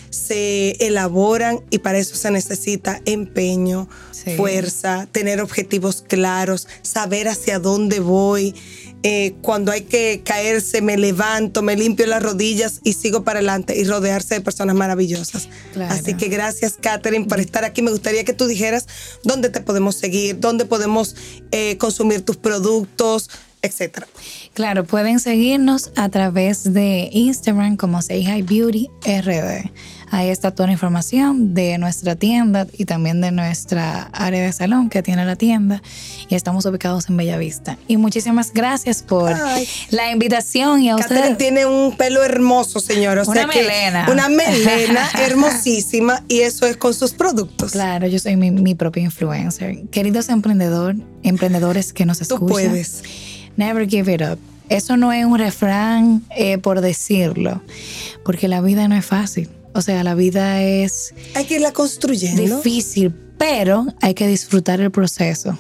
se 0.10 0.71
elaboran 0.86 1.62
y 1.69 1.79
para 1.79 1.97
eso 1.97 2.15
se 2.15 2.29
necesita 2.31 3.01
empeño, 3.05 3.88
fuerza, 4.36 5.08
tener 5.12 5.41
objetivos 5.41 6.03
claros, 6.08 6.67
saber 6.81 7.27
hacia 7.27 7.60
dónde 7.60 7.99
voy. 7.99 8.53
Eh, 9.07 9.35
cuando 9.43 9.71
hay 9.71 9.81
que 9.81 10.23
caerse, 10.25 10.81
me 10.81 10.97
levanto, 10.97 11.61
me 11.61 11.75
limpio 11.75 12.07
las 12.07 12.23
rodillas 12.23 12.79
y 12.83 12.93
sigo 12.93 13.23
para 13.23 13.37
adelante 13.37 13.77
y 13.77 13.83
rodearse 13.83 14.33
de 14.33 14.41
personas 14.41 14.75
maravillosas. 14.75 15.47
Así 15.89 16.15
que 16.15 16.27
gracias, 16.27 16.77
Catherine, 16.81 17.27
por 17.27 17.39
estar 17.39 17.63
aquí. 17.65 17.83
Me 17.83 17.91
gustaría 17.91 18.23
que 18.23 18.33
tú 18.33 18.47
dijeras 18.47 18.87
dónde 19.23 19.49
te 19.49 19.61
podemos 19.61 19.95
seguir, 19.95 20.39
dónde 20.39 20.65
podemos 20.65 21.15
eh, 21.51 21.77
consumir 21.77 22.25
tus 22.25 22.37
productos, 22.37 23.29
etcétera. 23.61 24.07
Claro, 24.55 24.85
pueden 24.85 25.19
seguirnos 25.19 25.91
a 25.97 26.07
través 26.07 26.71
de 26.71 27.09
Instagram 27.11 27.75
como 27.75 28.01
Say 28.01 28.25
Hi 28.25 28.41
Beauty 28.41 28.89
RD. 29.05 29.69
Ahí 30.11 30.29
está 30.29 30.51
toda 30.51 30.67
la 30.67 30.71
información 30.71 31.53
de 31.53 31.77
nuestra 31.77 32.15
tienda 32.15 32.65
y 32.71 32.85
también 32.85 33.19
de 33.19 33.31
nuestra 33.31 34.03
área 34.13 34.41
de 34.41 34.53
salón 34.53 34.89
que 34.89 35.03
tiene 35.03 35.25
la 35.25 35.35
tienda. 35.35 35.81
Y 36.29 36.35
estamos 36.35 36.65
ubicados 36.65 37.09
en 37.09 37.17
Bellavista. 37.17 37.77
Y 37.89 37.97
muchísimas 37.97 38.53
gracias 38.53 39.03
por 39.03 39.35
la 39.89 40.11
invitación. 40.11 40.81
Y 40.81 40.89
a 40.89 40.95
usted. 40.95 41.35
tiene 41.35 41.65
un 41.65 41.97
pelo 41.97 42.23
hermoso, 42.23 42.79
señor. 42.79 43.21
una 43.27 43.47
melena. 43.47 44.07
una 44.09 44.29
melena 44.29 45.09
hermosísima. 45.19 46.23
Y 46.29 46.39
eso 46.41 46.65
es 46.65 46.77
con 46.77 46.93
sus 46.93 47.11
productos. 47.11 47.73
Claro, 47.73 48.07
yo 48.07 48.19
soy 48.19 48.37
mi, 48.37 48.51
mi 48.51 48.73
propia 48.73 49.03
influencer. 49.03 49.85
Queridos 49.89 50.29
emprendedor, 50.29 50.95
emprendedores 51.23 51.91
que 51.91 52.05
nos 52.05 52.21
escuchan. 52.21 52.39
Tú 52.39 52.53
puedes. 52.53 53.03
Never 53.57 53.87
give 53.87 54.13
it 54.13 54.21
up. 54.21 54.39
Eso 54.69 54.97
no 54.97 55.13
es 55.13 55.25
un 55.25 55.37
refrán 55.37 56.23
eh, 56.35 56.57
por 56.57 56.81
decirlo, 56.81 57.61
porque 58.23 58.47
la 58.47 58.61
vida 58.61 58.87
no 58.87 58.95
es 58.95 59.05
fácil. 59.05 59.49
O 59.73 59.81
sea, 59.81 60.03
la 60.03 60.15
vida 60.15 60.63
es... 60.63 61.13
Hay 61.35 61.45
que 61.45 61.55
irla 61.55 61.71
construyendo. 61.73 62.41
Difícil, 62.41 63.13
pero 63.37 63.85
hay 64.01 64.13
que 64.13 64.27
disfrutar 64.27 64.79
el 64.79 64.89
proceso. 64.89 65.57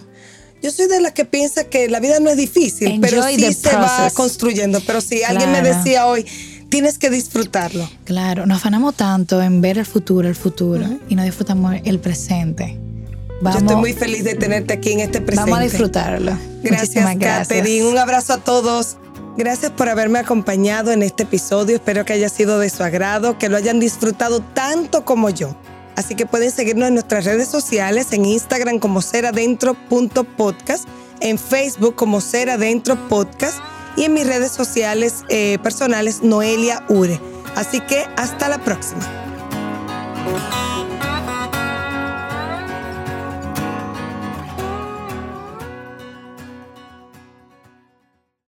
Yo 0.63 0.71
soy 0.71 0.87
de 0.87 1.01
las 1.01 1.11
que 1.11 1.25
piensa 1.25 1.65
que 1.65 1.89
la 1.89 1.99
vida 1.99 2.19
no 2.19 2.29
es 2.29 2.37
difícil, 2.37 2.99
pero 2.99 3.21
sí 3.23 3.53
se 3.53 3.75
va 3.75 4.09
construyendo. 4.15 4.81
Pero 4.87 5.01
si 5.01 5.21
alguien 5.21 5.51
me 5.51 5.61
decía 5.61 6.07
hoy, 6.07 6.25
tienes 6.69 6.97
que 6.97 7.09
disfrutarlo. 7.09 7.87
Claro, 8.05 8.45
nos 8.45 8.57
afanamos 8.57 8.95
tanto 8.95 9.41
en 9.41 9.61
ver 9.61 9.77
el 9.77 9.85
futuro, 9.85 10.27
el 10.27 10.35
futuro, 10.35 10.87
y 11.07 11.15
no 11.15 11.23
disfrutamos 11.23 11.75
el 11.83 11.99
presente. 11.99 12.79
Yo 13.53 13.59
estoy 13.59 13.75
muy 13.75 13.93
feliz 13.93 14.23
de 14.23 14.35
tenerte 14.35 14.73
aquí 14.73 14.91
en 14.93 14.99
este 15.01 15.21
presente. 15.21 15.51
Vamos 15.51 15.59
a 15.59 15.69
disfrutarlo. 15.69 16.37
Gracias, 16.63 17.17
Catherine. 17.17 17.87
Un 17.87 17.97
abrazo 17.97 18.33
a 18.33 18.37
todos. 18.37 18.97
Gracias 19.37 19.71
por 19.71 19.89
haberme 19.89 20.19
acompañado 20.19 20.91
en 20.91 21.03
este 21.03 21.23
episodio. 21.23 21.75
Espero 21.75 22.05
que 22.05 22.13
haya 22.13 22.29
sido 22.29 22.57
de 22.57 22.69
su 22.69 22.83
agrado, 22.83 23.37
que 23.37 23.49
lo 23.49 23.57
hayan 23.57 23.79
disfrutado 23.79 24.39
tanto 24.39 25.03
como 25.03 25.29
yo. 25.29 25.55
Así 25.95 26.15
que 26.15 26.25
pueden 26.25 26.51
seguirnos 26.51 26.87
en 26.87 26.93
nuestras 26.93 27.25
redes 27.25 27.47
sociales, 27.47 28.11
en 28.11 28.25
Instagram 28.25 28.79
como 28.79 29.01
seradentro.podcast, 29.01 30.87
en 31.21 31.37
Facebook 31.37 31.95
como 31.95 32.21
Seradentro 32.21 32.95
Podcast 33.07 33.59
y 33.97 34.03
en 34.03 34.13
mis 34.13 34.27
redes 34.27 34.51
sociales 34.51 35.23
eh, 35.29 35.57
personales 35.63 36.21
Noelia 36.21 36.83
Ure. 36.89 37.19
Así 37.55 37.79
que 37.81 38.05
hasta 38.17 38.49
la 38.49 38.57
próxima. 38.57 39.01